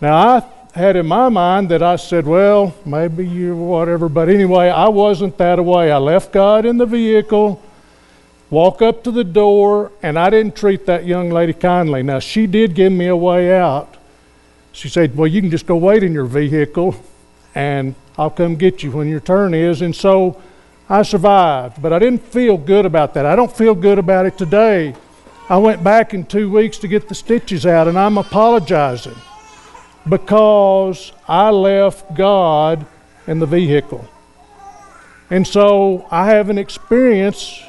Now, 0.00 0.16
I 0.16 0.42
had 0.74 0.96
in 0.96 1.06
my 1.06 1.28
mind 1.28 1.68
that 1.70 1.82
I 1.82 1.96
said, 1.96 2.26
well, 2.26 2.74
maybe 2.86 3.26
you 3.26 3.56
whatever, 3.56 4.08
but 4.08 4.28
anyway, 4.28 4.68
I 4.68 4.88
wasn't 4.88 5.36
that 5.38 5.62
way. 5.62 5.92
I 5.92 5.98
left 5.98 6.32
God 6.32 6.64
in 6.64 6.78
the 6.78 6.86
vehicle, 6.86 7.60
walk 8.48 8.80
up 8.80 9.04
to 9.04 9.10
the 9.10 9.24
door, 9.24 9.92
and 10.02 10.18
I 10.18 10.30
didn't 10.30 10.56
treat 10.56 10.86
that 10.86 11.04
young 11.04 11.30
lady 11.30 11.52
kindly. 11.52 12.02
Now, 12.02 12.18
she 12.18 12.46
did 12.46 12.74
give 12.74 12.92
me 12.92 13.06
a 13.08 13.16
way 13.16 13.54
out. 13.54 13.96
She 14.72 14.88
said, 14.88 15.16
well, 15.16 15.26
you 15.26 15.40
can 15.40 15.50
just 15.50 15.66
go 15.66 15.76
wait 15.76 16.02
in 16.02 16.12
your 16.12 16.24
vehicle, 16.24 16.94
and 17.54 17.94
I'll 18.16 18.30
come 18.30 18.56
get 18.56 18.82
you 18.82 18.92
when 18.92 19.08
your 19.08 19.20
turn 19.20 19.54
is. 19.54 19.82
And 19.82 19.94
so 19.94 20.40
I 20.88 21.02
survived, 21.02 21.82
but 21.82 21.92
I 21.92 21.98
didn't 21.98 22.22
feel 22.22 22.56
good 22.56 22.86
about 22.86 23.14
that. 23.14 23.26
I 23.26 23.36
don't 23.36 23.52
feel 23.52 23.74
good 23.74 23.98
about 23.98 24.26
it 24.26 24.38
today. 24.38 24.94
I 25.48 25.56
went 25.56 25.82
back 25.82 26.14
in 26.14 26.24
two 26.24 26.50
weeks 26.50 26.78
to 26.78 26.88
get 26.88 27.08
the 27.08 27.14
stitches 27.14 27.66
out, 27.66 27.88
and 27.88 27.98
I'm 27.98 28.18
apologizing 28.18 29.16
because 30.08 31.12
I 31.26 31.50
left 31.50 32.14
God 32.14 32.86
in 33.26 33.38
the 33.38 33.46
vehicle. 33.46 34.08
And 35.30 35.46
so 35.46 36.06
I 36.10 36.26
have 36.26 36.50
an 36.50 36.58
experience 36.58 37.62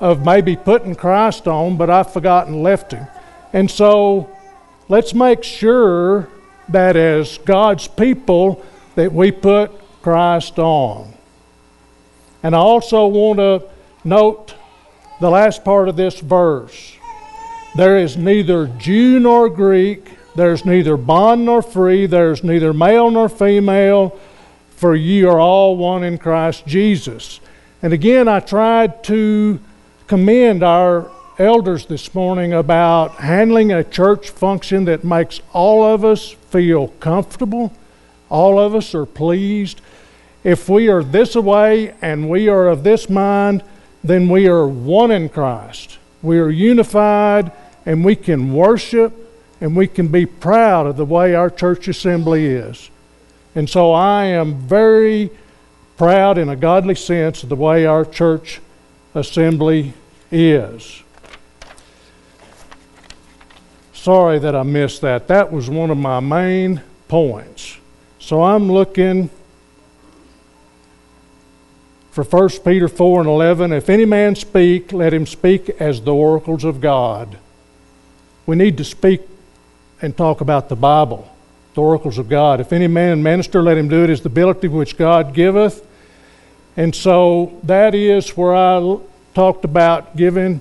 of 0.00 0.24
maybe 0.24 0.56
putting 0.56 0.94
Christ 0.94 1.48
on, 1.48 1.76
but 1.76 1.90
I've 1.90 2.12
forgotten 2.12 2.62
left 2.62 2.92
Him. 2.92 3.06
And 3.52 3.70
so 3.70 4.30
let's 4.88 5.14
make 5.14 5.42
sure 5.42 6.28
that 6.68 6.96
as 6.96 7.38
God's 7.38 7.88
people 7.88 8.64
that 8.94 9.12
we 9.12 9.30
put 9.30 9.70
Christ 10.02 10.58
on. 10.58 11.12
And 12.42 12.54
I 12.54 12.58
also 12.58 13.06
want 13.06 13.38
to 13.38 13.62
note 14.04 14.54
the 15.20 15.30
last 15.30 15.64
part 15.64 15.88
of 15.88 15.96
this 15.96 16.20
verse. 16.20 16.96
There 17.76 17.98
is 17.98 18.16
neither 18.16 18.66
Jew 18.78 19.20
nor 19.20 19.48
Greek, 19.48 20.10
there's 20.34 20.64
neither 20.64 20.96
bond 20.96 21.44
nor 21.44 21.62
free, 21.62 22.06
there's 22.06 22.44
neither 22.44 22.72
male 22.72 23.10
nor 23.10 23.28
female, 23.28 24.18
for 24.70 24.94
ye 24.94 25.24
are 25.24 25.40
all 25.40 25.76
one 25.76 26.04
in 26.04 26.18
Christ 26.18 26.66
Jesus. 26.66 27.40
And 27.82 27.92
again, 27.92 28.28
I 28.28 28.40
tried 28.40 29.02
to 29.04 29.60
commend 30.06 30.62
our 30.62 31.10
elders 31.38 31.86
this 31.86 32.14
morning 32.16 32.52
about 32.52 33.14
handling 33.16 33.70
a 33.70 33.84
church 33.84 34.30
function 34.30 34.86
that 34.86 35.04
makes 35.04 35.40
all 35.52 35.84
of 35.84 36.04
us 36.04 36.30
feel 36.30 36.88
comfortable, 36.98 37.72
all 38.28 38.58
of 38.58 38.74
us 38.74 38.92
are 38.92 39.06
pleased. 39.06 39.80
If 40.42 40.68
we 40.68 40.88
are 40.88 41.04
this 41.04 41.36
way 41.36 41.94
and 42.02 42.28
we 42.28 42.48
are 42.48 42.66
of 42.66 42.82
this 42.82 43.08
mind, 43.08 43.62
then 44.02 44.28
we 44.28 44.48
are 44.48 44.66
one 44.66 45.12
in 45.12 45.28
Christ. 45.28 45.98
We 46.22 46.40
are 46.40 46.50
unified 46.50 47.52
and 47.86 48.04
we 48.04 48.16
can 48.16 48.52
worship 48.52 49.12
and 49.60 49.76
we 49.76 49.86
can 49.86 50.08
be 50.08 50.26
proud 50.26 50.86
of 50.86 50.96
the 50.96 51.04
way 51.04 51.36
our 51.36 51.50
church 51.50 51.86
assembly 51.86 52.46
is. 52.46 52.90
And 53.54 53.70
so 53.70 53.92
I 53.92 54.24
am 54.24 54.56
very 54.56 55.30
proud 55.96 56.36
in 56.36 56.48
a 56.48 56.56
godly 56.56 56.94
sense 56.96 57.44
of 57.44 57.48
the 57.48 57.56
way 57.56 57.86
our 57.86 58.04
church 58.04 58.60
assembly 59.14 59.94
is. 60.32 61.02
Sorry 63.98 64.38
that 64.38 64.54
I 64.54 64.62
missed 64.62 65.00
that. 65.00 65.26
That 65.26 65.50
was 65.50 65.68
one 65.68 65.90
of 65.90 65.98
my 65.98 66.20
main 66.20 66.82
points. 67.08 67.78
So 68.20 68.44
I'm 68.44 68.70
looking 68.70 69.28
for 72.12 72.22
1 72.22 72.48
Peter 72.64 72.86
4 72.86 73.22
and 73.22 73.28
11, 73.28 73.72
if 73.72 73.90
any 73.90 74.04
man 74.04 74.36
speak, 74.36 74.92
let 74.92 75.12
him 75.12 75.26
speak 75.26 75.68
as 75.80 76.00
the 76.00 76.14
oracles 76.14 76.62
of 76.62 76.80
God. 76.80 77.38
We 78.46 78.54
need 78.54 78.76
to 78.76 78.84
speak 78.84 79.22
and 80.00 80.16
talk 80.16 80.40
about 80.40 80.68
the 80.68 80.76
Bible, 80.76 81.28
the 81.74 81.80
oracles 81.82 82.18
of 82.18 82.28
God. 82.28 82.60
If 82.60 82.72
any 82.72 82.86
man 82.86 83.20
minister, 83.20 83.64
let 83.64 83.76
him 83.76 83.88
do 83.88 84.04
it 84.04 84.10
as 84.10 84.20
the 84.20 84.28
ability 84.28 84.68
which 84.68 84.96
God 84.96 85.34
giveth. 85.34 85.84
And 86.76 86.94
so 86.94 87.58
that 87.64 87.96
is 87.96 88.36
where 88.36 88.54
I 88.54 88.98
talked 89.34 89.64
about 89.64 90.16
giving 90.16 90.60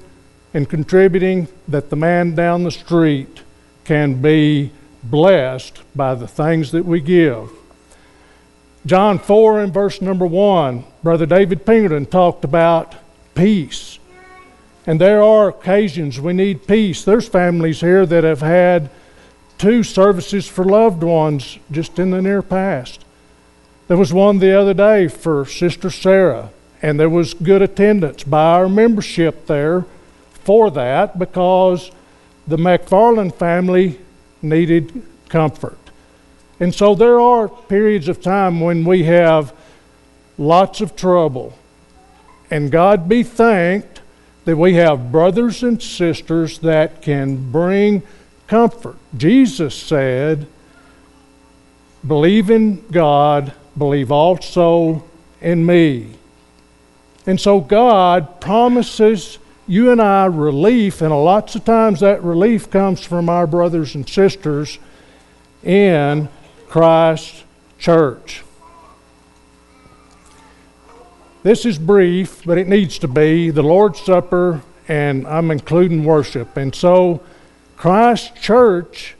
and 0.53 0.69
contributing 0.69 1.47
that 1.67 1.89
the 1.89 1.95
man 1.95 2.35
down 2.35 2.63
the 2.63 2.71
street 2.71 3.41
can 3.83 4.21
be 4.21 4.71
blessed 5.03 5.81
by 5.95 6.15
the 6.15 6.27
things 6.27 6.71
that 6.71 6.85
we 6.85 6.99
give. 6.99 7.49
John 8.85 9.19
4 9.19 9.61
and 9.61 9.73
verse 9.73 10.01
number 10.01 10.25
1, 10.25 10.83
Brother 11.03 11.25
David 11.25 11.65
Pinkerton 11.65 12.05
talked 12.05 12.43
about 12.45 12.95
peace. 13.35 13.99
And 14.85 15.01
there 15.01 15.21
are 15.21 15.49
occasions 15.49 16.19
we 16.19 16.31
need 16.31 16.67
peace. 16.67 17.03
There's 17.03 17.27
families 17.27 17.81
here 17.81 18.05
that 18.05 18.23
have 18.23 18.39
had 18.39 18.89
two 19.57 19.83
services 19.83 20.47
for 20.47 20.63
loved 20.63 21.03
ones 21.03 21.59
just 21.69 21.99
in 21.99 22.11
the 22.11 22.21
near 22.21 22.41
past. 22.41 23.03
There 23.87 23.97
was 23.97 24.13
one 24.13 24.39
the 24.39 24.57
other 24.57 24.73
day 24.73 25.07
for 25.07 25.45
Sister 25.45 25.89
Sarah, 25.89 26.51
and 26.81 26.99
there 26.99 27.09
was 27.09 27.33
good 27.33 27.61
attendance 27.61 28.23
by 28.23 28.53
our 28.53 28.69
membership 28.69 29.47
there 29.47 29.85
for 30.47 30.71
that 30.71 31.19
because 31.19 31.91
the 32.47 32.55
McFarland 32.55 33.35
family 33.35 33.99
needed 34.41 35.03
comfort. 35.27 35.77
And 36.57 36.73
so 36.73 36.95
there 36.95 37.19
are 37.19 37.49
periods 37.49 38.07
of 38.07 38.21
time 38.21 38.61
when 38.61 38.85
we 38.85 39.03
have 39.03 39.53
lots 40.37 40.79
of 40.79 40.95
trouble. 40.95 41.53
And 42.49 42.71
God 42.71 43.09
be 43.09 43.23
thanked 43.23 43.99
that 44.45 44.55
we 44.55 44.75
have 44.75 45.11
brothers 45.11 45.63
and 45.63 45.83
sisters 45.83 46.59
that 46.59 47.01
can 47.01 47.51
bring 47.51 48.03
comfort. 48.47 48.95
Jesus 49.17 49.75
said, 49.75 50.47
Believe 52.07 52.49
in 52.49 52.87
God, 52.89 53.51
believe 53.77 54.13
also 54.13 55.03
in 55.41 55.65
me. 55.65 56.13
And 57.25 57.37
so 57.37 57.59
God 57.59 58.39
promises 58.39 59.39
you 59.67 59.91
and 59.91 60.01
I 60.01 60.25
relief, 60.25 61.01
and 61.01 61.11
lots 61.11 61.55
of 61.55 61.65
times 61.65 61.99
that 61.99 62.23
relief 62.23 62.69
comes 62.69 63.03
from 63.03 63.27
our 63.27 63.45
brothers 63.45 63.95
and 63.95 64.07
sisters 64.07 64.79
in 65.63 66.29
Christ 66.69 67.43
Church. 67.77 68.43
This 71.43 71.65
is 71.65 71.77
brief, 71.77 72.43
but 72.45 72.57
it 72.57 72.67
needs 72.67 72.97
to 72.99 73.07
be 73.07 73.49
the 73.49 73.63
Lord's 73.63 74.01
Supper, 74.01 74.61
and 74.87 75.27
I'm 75.27 75.51
including 75.51 76.03
worship. 76.03 76.57
And 76.57 76.73
so 76.73 77.21
Christ 77.75 78.35
Church 78.35 79.15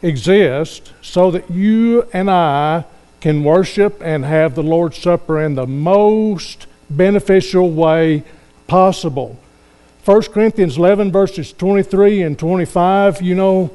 exists 0.00 0.90
so 1.02 1.30
that 1.30 1.50
you 1.50 2.08
and 2.12 2.30
I 2.30 2.84
can 3.20 3.44
worship 3.44 4.00
and 4.02 4.24
have 4.24 4.54
the 4.54 4.62
Lord's 4.62 4.98
Supper 4.98 5.40
in 5.40 5.54
the 5.54 5.66
most 5.66 6.66
beneficial 6.90 7.70
way 7.70 8.24
possible. 8.66 9.38
1 10.04 10.22
Corinthians 10.32 10.78
11, 10.78 11.12
verses 11.12 11.52
23 11.52 12.22
and 12.22 12.36
25, 12.36 13.22
you 13.22 13.36
know, 13.36 13.70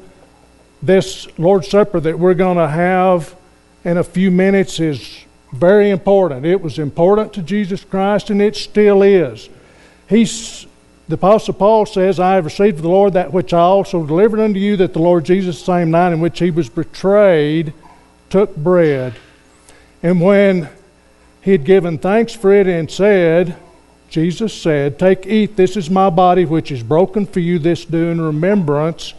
this 0.82 1.26
Lord's 1.38 1.68
Supper 1.68 2.00
that 2.00 2.18
we're 2.18 2.34
going 2.34 2.58
to 2.58 2.68
have 2.68 3.34
in 3.82 3.96
a 3.96 4.04
few 4.04 4.30
minutes 4.30 4.78
is 4.78 5.24
very 5.54 5.88
important. 5.88 6.44
It 6.44 6.60
was 6.60 6.78
important 6.78 7.32
to 7.32 7.42
Jesus 7.42 7.82
Christ, 7.82 8.28
and 8.28 8.42
it 8.42 8.56
still 8.56 9.00
is. 9.00 9.48
He's, 10.06 10.66
the 11.08 11.14
Apostle 11.14 11.54
Paul 11.54 11.86
says, 11.86 12.20
I 12.20 12.34
have 12.34 12.44
received 12.44 12.76
of 12.76 12.82
the 12.82 12.90
Lord 12.90 13.14
that 13.14 13.32
which 13.32 13.54
I 13.54 13.60
also 13.60 14.04
delivered 14.04 14.40
unto 14.40 14.60
you, 14.60 14.76
that 14.76 14.92
the 14.92 14.98
Lord 14.98 15.24
Jesus, 15.24 15.58
the 15.58 15.64
same 15.64 15.90
night 15.90 16.12
in 16.12 16.20
which 16.20 16.40
he 16.40 16.50
was 16.50 16.68
betrayed, 16.68 17.72
took 18.28 18.54
bread. 18.54 19.14
And 20.02 20.20
when 20.20 20.68
he 21.40 21.52
had 21.52 21.64
given 21.64 21.96
thanks 21.96 22.34
for 22.34 22.52
it 22.52 22.66
and 22.66 22.90
said, 22.90 23.56
Jesus 24.08 24.54
said, 24.54 24.98
Take, 24.98 25.26
eat, 25.26 25.56
this 25.56 25.76
is 25.76 25.90
my 25.90 26.10
body 26.10 26.44
which 26.44 26.72
is 26.72 26.82
broken 26.82 27.26
for 27.26 27.40
you, 27.40 27.58
this 27.58 27.84
do 27.84 28.08
in 28.08 28.20
remembrance 28.20 29.14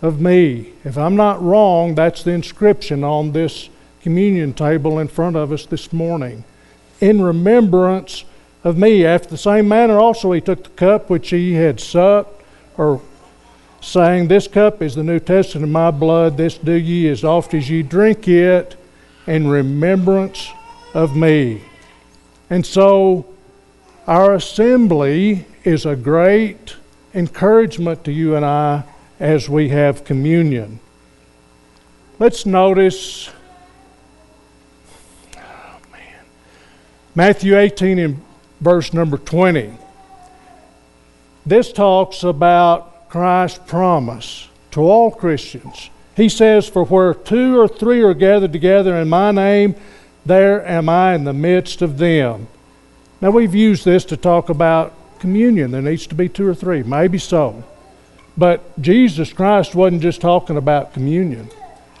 of 0.00 0.20
me. 0.20 0.72
If 0.84 0.96
I'm 0.96 1.16
not 1.16 1.42
wrong, 1.42 1.94
that's 1.94 2.22
the 2.22 2.30
inscription 2.30 3.02
on 3.02 3.32
this 3.32 3.68
communion 4.00 4.54
table 4.54 5.00
in 5.00 5.08
front 5.08 5.36
of 5.36 5.50
us 5.50 5.66
this 5.66 5.92
morning. 5.92 6.44
In 7.00 7.20
remembrance 7.20 8.24
of 8.64 8.76
me. 8.76 9.04
After 9.04 9.30
the 9.30 9.38
same 9.38 9.68
manner 9.68 9.98
also 9.98 10.32
he 10.32 10.40
took 10.40 10.64
the 10.64 10.70
cup 10.70 11.10
which 11.10 11.30
he 11.30 11.54
had 11.54 11.80
supped, 11.80 12.42
or 12.76 13.00
saying, 13.80 14.28
This 14.28 14.46
cup 14.46 14.82
is 14.82 14.94
the 14.94 15.02
New 15.02 15.20
Testament 15.20 15.64
of 15.64 15.70
my 15.70 15.90
blood, 15.90 16.36
this 16.36 16.58
do 16.58 16.72
ye 16.72 17.08
as 17.08 17.24
oft 17.24 17.54
as 17.54 17.68
ye 17.70 17.82
drink 17.82 18.28
it 18.28 18.76
in 19.26 19.48
remembrance 19.48 20.50
of 20.94 21.16
me. 21.16 21.62
And 22.50 22.64
so 22.64 23.26
our 24.08 24.34
assembly 24.36 25.44
is 25.64 25.84
a 25.84 25.94
great 25.94 26.76
encouragement 27.12 28.04
to 28.04 28.10
you 28.10 28.34
and 28.34 28.44
I 28.44 28.84
as 29.20 29.50
we 29.50 29.68
have 29.68 30.04
communion. 30.04 30.80
Let's 32.18 32.46
notice 32.46 33.28
oh 35.36 35.78
man, 35.92 36.24
Matthew 37.14 37.58
18 37.58 37.98
and 37.98 38.22
verse 38.62 38.94
number 38.94 39.18
20. 39.18 39.74
This 41.44 41.70
talks 41.70 42.22
about 42.22 43.10
Christ's 43.10 43.60
promise 43.66 44.48
to 44.70 44.80
all 44.80 45.10
Christians. 45.10 45.90
He 46.16 46.30
says, 46.30 46.66
For 46.66 46.86
where 46.86 47.12
two 47.12 47.60
or 47.60 47.68
three 47.68 48.02
are 48.02 48.14
gathered 48.14 48.54
together 48.54 48.96
in 48.96 49.10
my 49.10 49.32
name, 49.32 49.74
there 50.24 50.66
am 50.66 50.88
I 50.88 51.14
in 51.14 51.24
the 51.24 51.34
midst 51.34 51.82
of 51.82 51.98
them. 51.98 52.48
Now, 53.20 53.30
we've 53.30 53.54
used 53.54 53.84
this 53.84 54.04
to 54.06 54.16
talk 54.16 54.48
about 54.48 54.94
communion. 55.18 55.72
There 55.72 55.82
needs 55.82 56.06
to 56.06 56.14
be 56.14 56.28
two 56.28 56.46
or 56.46 56.54
three, 56.54 56.82
maybe 56.82 57.18
so. 57.18 57.64
But 58.36 58.80
Jesus 58.80 59.32
Christ 59.32 59.74
wasn't 59.74 60.02
just 60.02 60.20
talking 60.20 60.56
about 60.56 60.94
communion. 60.94 61.50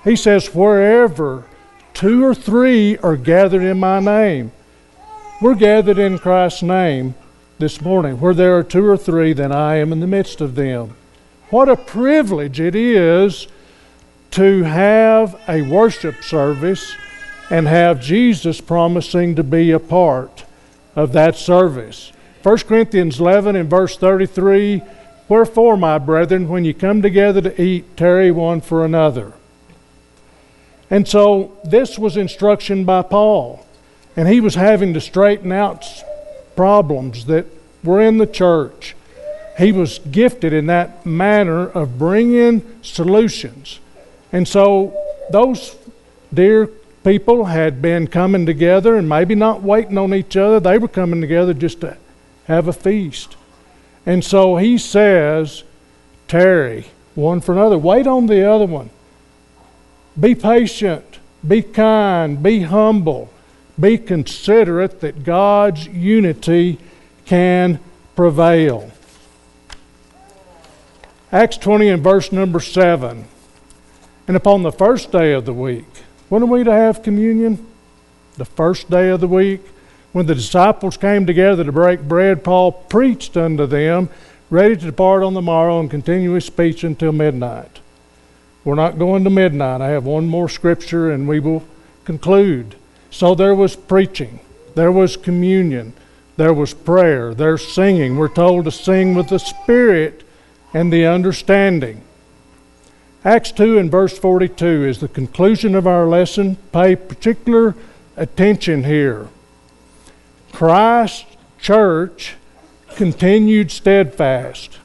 He 0.04 0.14
says, 0.14 0.54
wherever 0.54 1.44
two 1.92 2.24
or 2.24 2.34
three 2.34 2.96
are 2.98 3.16
gathered 3.16 3.62
in 3.62 3.80
my 3.80 3.98
name, 3.98 4.52
we're 5.42 5.56
gathered 5.56 5.98
in 5.98 6.18
Christ's 6.18 6.62
name 6.62 7.14
this 7.58 7.80
morning. 7.80 8.20
Where 8.20 8.34
there 8.34 8.56
are 8.56 8.62
two 8.62 8.86
or 8.86 8.96
three, 8.96 9.32
then 9.32 9.50
I 9.50 9.76
am 9.76 9.92
in 9.92 9.98
the 9.98 10.06
midst 10.06 10.40
of 10.40 10.54
them. 10.54 10.94
What 11.50 11.68
a 11.68 11.76
privilege 11.76 12.60
it 12.60 12.76
is 12.76 13.48
to 14.32 14.62
have 14.62 15.40
a 15.48 15.62
worship 15.62 16.22
service 16.22 16.94
and 17.50 17.66
have 17.66 18.00
Jesus 18.00 18.60
promising 18.60 19.34
to 19.34 19.42
be 19.42 19.72
a 19.72 19.80
part 19.80 20.44
of 20.98 21.12
that 21.12 21.36
service. 21.36 22.12
1 22.42 22.58
Corinthians 22.58 23.20
11 23.20 23.54
and 23.54 23.70
verse 23.70 23.96
33 23.96 24.82
Wherefore, 25.28 25.76
my 25.76 25.98
brethren, 25.98 26.48
when 26.48 26.64
you 26.64 26.72
come 26.72 27.02
together 27.02 27.42
to 27.42 27.62
eat, 27.62 27.98
tarry 27.98 28.30
one 28.30 28.62
for 28.62 28.84
another. 28.84 29.34
And 30.90 31.06
so 31.06 31.58
this 31.64 31.98
was 31.98 32.16
instruction 32.16 32.84
by 32.84 33.02
Paul. 33.02 33.64
And 34.16 34.26
he 34.26 34.40
was 34.40 34.54
having 34.54 34.94
to 34.94 35.02
straighten 35.02 35.52
out 35.52 35.86
problems 36.56 37.26
that 37.26 37.44
were 37.84 38.00
in 38.00 38.16
the 38.16 38.26
church. 38.26 38.96
He 39.58 39.70
was 39.70 39.98
gifted 39.98 40.54
in 40.54 40.66
that 40.66 41.04
manner 41.04 41.68
of 41.68 41.98
bringing 41.98 42.62
solutions. 42.80 43.80
And 44.32 44.48
so 44.48 44.96
those 45.30 45.76
dear 46.32 46.70
people 47.08 47.46
had 47.46 47.80
been 47.80 48.06
coming 48.06 48.44
together 48.44 48.94
and 48.94 49.08
maybe 49.08 49.34
not 49.34 49.62
waiting 49.62 49.96
on 49.96 50.12
each 50.12 50.36
other. 50.36 50.60
They 50.60 50.76
were 50.76 50.88
coming 50.88 51.22
together 51.22 51.54
just 51.54 51.80
to 51.80 51.96
have 52.44 52.68
a 52.68 52.72
feast. 52.72 53.34
And 54.04 54.22
so 54.22 54.56
he 54.56 54.76
says, 54.76 55.64
tarry 56.26 56.88
one 57.14 57.40
for 57.40 57.52
another. 57.52 57.78
Wait 57.78 58.06
on 58.06 58.26
the 58.26 58.46
other 58.46 58.66
one. 58.66 58.90
Be 60.20 60.34
patient. 60.34 61.18
Be 61.46 61.62
kind. 61.62 62.42
Be 62.42 62.60
humble. 62.60 63.32
Be 63.80 63.96
considerate 63.96 65.00
that 65.00 65.24
God's 65.24 65.86
unity 65.86 66.78
can 67.24 67.80
prevail. 68.16 68.90
Acts 71.32 71.56
20 71.56 71.88
and 71.88 72.04
verse 72.04 72.32
number 72.32 72.60
7. 72.60 73.24
And 74.26 74.36
upon 74.36 74.62
the 74.62 74.72
first 74.72 75.10
day 75.10 75.32
of 75.32 75.46
the 75.46 75.54
week, 75.54 75.86
when 76.28 76.42
are 76.42 76.46
we 76.46 76.64
to 76.64 76.72
have 76.72 77.02
communion? 77.02 77.66
The 78.36 78.44
first 78.44 78.90
day 78.90 79.10
of 79.10 79.20
the 79.20 79.28
week. 79.28 79.62
When 80.12 80.26
the 80.26 80.34
disciples 80.34 80.96
came 80.96 81.26
together 81.26 81.64
to 81.64 81.72
break 81.72 82.02
bread, 82.02 82.42
Paul 82.42 82.72
preached 82.72 83.36
unto 83.36 83.66
them, 83.66 84.08
ready 84.50 84.76
to 84.76 84.86
depart 84.86 85.22
on 85.22 85.34
the 85.34 85.42
morrow 85.42 85.80
and 85.80 85.90
continue 85.90 86.32
his 86.32 86.46
speech 86.46 86.82
until 86.82 87.12
midnight. 87.12 87.80
We're 88.64 88.74
not 88.74 88.98
going 88.98 89.24
to 89.24 89.30
midnight. 89.30 89.80
I 89.80 89.88
have 89.88 90.04
one 90.04 90.26
more 90.26 90.48
scripture 90.48 91.10
and 91.10 91.28
we 91.28 91.40
will 91.40 91.64
conclude. 92.04 92.74
So 93.10 93.34
there 93.34 93.54
was 93.54 93.76
preaching, 93.76 94.40
there 94.74 94.92
was 94.92 95.16
communion, 95.16 95.92
there 96.36 96.54
was 96.54 96.74
prayer, 96.74 97.34
there's 97.34 97.66
singing. 97.66 98.16
We're 98.16 98.28
told 98.28 98.64
to 98.64 98.70
sing 98.70 99.14
with 99.14 99.28
the 99.28 99.38
Spirit 99.38 100.22
and 100.72 100.92
the 100.92 101.06
understanding. 101.06 102.02
Acts 103.24 103.50
2 103.52 103.78
and 103.78 103.90
verse 103.90 104.16
42 104.16 104.84
is 104.84 105.00
the 105.00 105.08
conclusion 105.08 105.74
of 105.74 105.86
our 105.86 106.06
lesson. 106.06 106.56
Pay 106.72 106.96
particular 106.96 107.74
attention 108.16 108.84
here. 108.84 109.28
Christ's 110.52 111.26
church 111.60 112.36
continued 112.94 113.70
steadfast. 113.70 114.78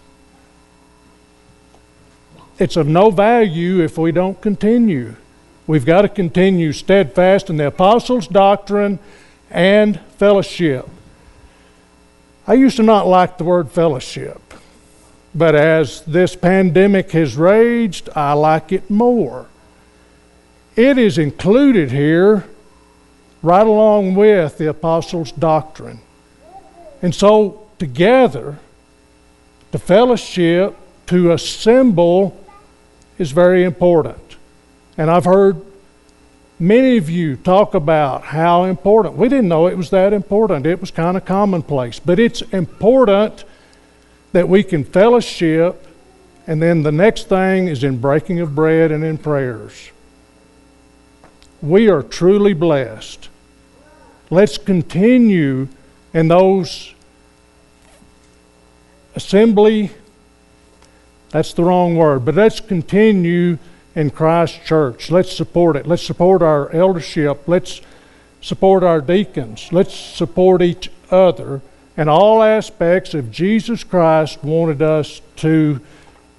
It's 2.60 2.76
of 2.76 2.88
no 2.88 3.12
value 3.12 3.82
if 3.82 3.98
we 3.98 4.12
don't 4.12 4.40
continue. 4.42 5.16
We've 5.66 5.86
got 5.86 6.04
to 6.04 6.10
continue 6.10 6.74
steadfast 6.74 7.50
in 7.50 7.58
the 7.58 7.68
apostles' 7.68 8.28
doctrine 8.28 9.00
and 9.50 10.00
fellowship. 10.18 10.90
I 12.46 12.56
used 12.56 12.78
to 12.78 12.84
not 12.84 13.08
like 13.08 13.38
the 13.38 13.44
word 13.44 13.72
fellowship. 13.72 14.43
But 15.36 15.56
as 15.56 16.02
this 16.02 16.36
pandemic 16.36 17.12
has 17.12 17.36
raged, 17.36 18.10
I 18.16 18.34
like 18.34 18.72
it 18.72 18.90
more. 18.90 19.48
It 20.76 20.98
is 20.98 21.18
included 21.18 21.92
here 21.92 22.46
right 23.42 23.66
along 23.66 24.16
with 24.16 24.58
the 24.58 24.70
apostles' 24.70 25.32
doctrine. 25.32 26.00
And 27.02 27.14
so, 27.14 27.68
together, 27.80 28.58
to 29.72 29.80
fellowship, 29.80 30.76
to 31.08 31.32
assemble, 31.32 32.40
is 33.18 33.32
very 33.32 33.64
important. 33.64 34.38
And 34.98 35.10
I've 35.10 35.26
heard 35.26 35.62
Many 36.64 36.96
of 36.96 37.10
you 37.10 37.36
talk 37.36 37.74
about 37.74 38.24
how 38.24 38.64
important. 38.64 39.18
We 39.18 39.28
didn't 39.28 39.50
know 39.50 39.68
it 39.68 39.76
was 39.76 39.90
that 39.90 40.14
important. 40.14 40.66
It 40.66 40.80
was 40.80 40.92
kind 40.92 41.18
of 41.18 41.26
commonplace. 41.26 42.00
But 42.00 42.20
it's 42.20 42.42
important 42.42 43.44
that 44.34 44.50
we 44.50 44.64
can 44.64 44.84
fellowship, 44.84 45.88
and 46.46 46.62
then 46.62 46.84
the 46.84 46.92
next 46.92 47.30
thing 47.30 47.68
is 47.68 47.84
in 47.84 48.00
breaking 48.00 48.40
of 48.40 48.54
bread 48.54 48.92
and 48.92 49.04
in 49.04 49.18
prayers. 49.18 49.92
We 51.62 51.90
are 51.90 52.04
truly 52.04 52.54
blessed. 52.54 53.30
Let's 54.30 54.58
continue 54.58 55.70
in 56.14 56.28
those 56.28 56.94
assembly, 59.16 59.92
that's 61.30 61.54
the 61.54 61.64
wrong 61.64 61.96
word, 61.96 62.26
but 62.26 62.36
let's 62.36 62.60
continue 62.60 63.60
in 63.96 64.10
Christ 64.10 64.66
Church. 64.66 65.12
Let's 65.12 65.32
support 65.32 65.76
it. 65.76 65.86
Let's 65.86 66.04
support 66.04 66.42
our 66.42 66.72
eldership. 66.72 67.48
Let's 67.48 67.82
support 68.42 68.84
our 68.84 69.02
deacons. 69.02 69.72
Let's 69.72 69.96
support 69.96 70.62
each 70.64 70.90
other 71.12 71.62
in 71.96 72.10
all 72.10 72.42
aspects 72.42 73.14
of 73.14 73.32
Jesus 73.32 73.84
Christ 73.84 74.44
wanted 74.44 74.82
us 74.82 75.22
to 75.38 75.80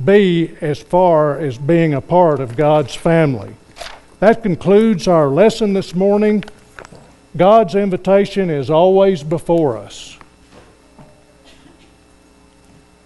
be 0.04 0.52
as 0.60 0.82
far 0.82 1.38
as 1.38 1.56
being 1.56 1.94
a 1.94 2.00
part 2.00 2.40
of 2.40 2.56
God's 2.56 2.94
family. 2.94 3.54
That 4.18 4.42
concludes 4.42 5.06
our 5.06 5.28
lesson 5.28 5.72
this 5.72 5.94
morning. 5.94 6.44
God's 7.36 7.74
invitation 7.74 8.50
is 8.50 8.70
always 8.70 9.22
before 9.22 9.76
us. 9.76 10.18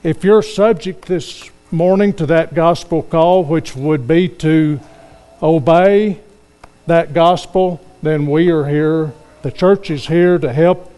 If 0.02 0.24
you're 0.24 0.42
subject 0.42 1.06
this 1.06 1.50
morning 1.70 2.14
to 2.14 2.26
that 2.26 2.54
gospel 2.54 3.02
call, 3.02 3.44
which 3.44 3.76
would 3.76 4.08
be 4.08 4.28
to 4.28 4.80
obey 5.42 6.20
that 6.86 7.12
gospel, 7.12 7.84
then 8.02 8.26
we 8.26 8.50
are 8.50 8.66
here. 8.66 9.12
The 9.42 9.52
church 9.52 9.90
is 9.90 10.06
here 10.06 10.38
to 10.38 10.52
help 10.52 10.97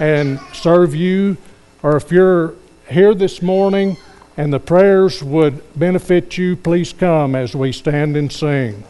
and 0.00 0.40
serve 0.52 0.94
you. 0.94 1.36
Or 1.82 1.96
if 1.96 2.10
you're 2.10 2.54
here 2.90 3.14
this 3.14 3.40
morning 3.40 3.96
and 4.36 4.52
the 4.52 4.58
prayers 4.58 5.22
would 5.22 5.62
benefit 5.78 6.36
you, 6.36 6.56
please 6.56 6.92
come 6.92 7.34
as 7.34 7.54
we 7.54 7.70
stand 7.70 8.16
and 8.16 8.32
sing. 8.32 8.82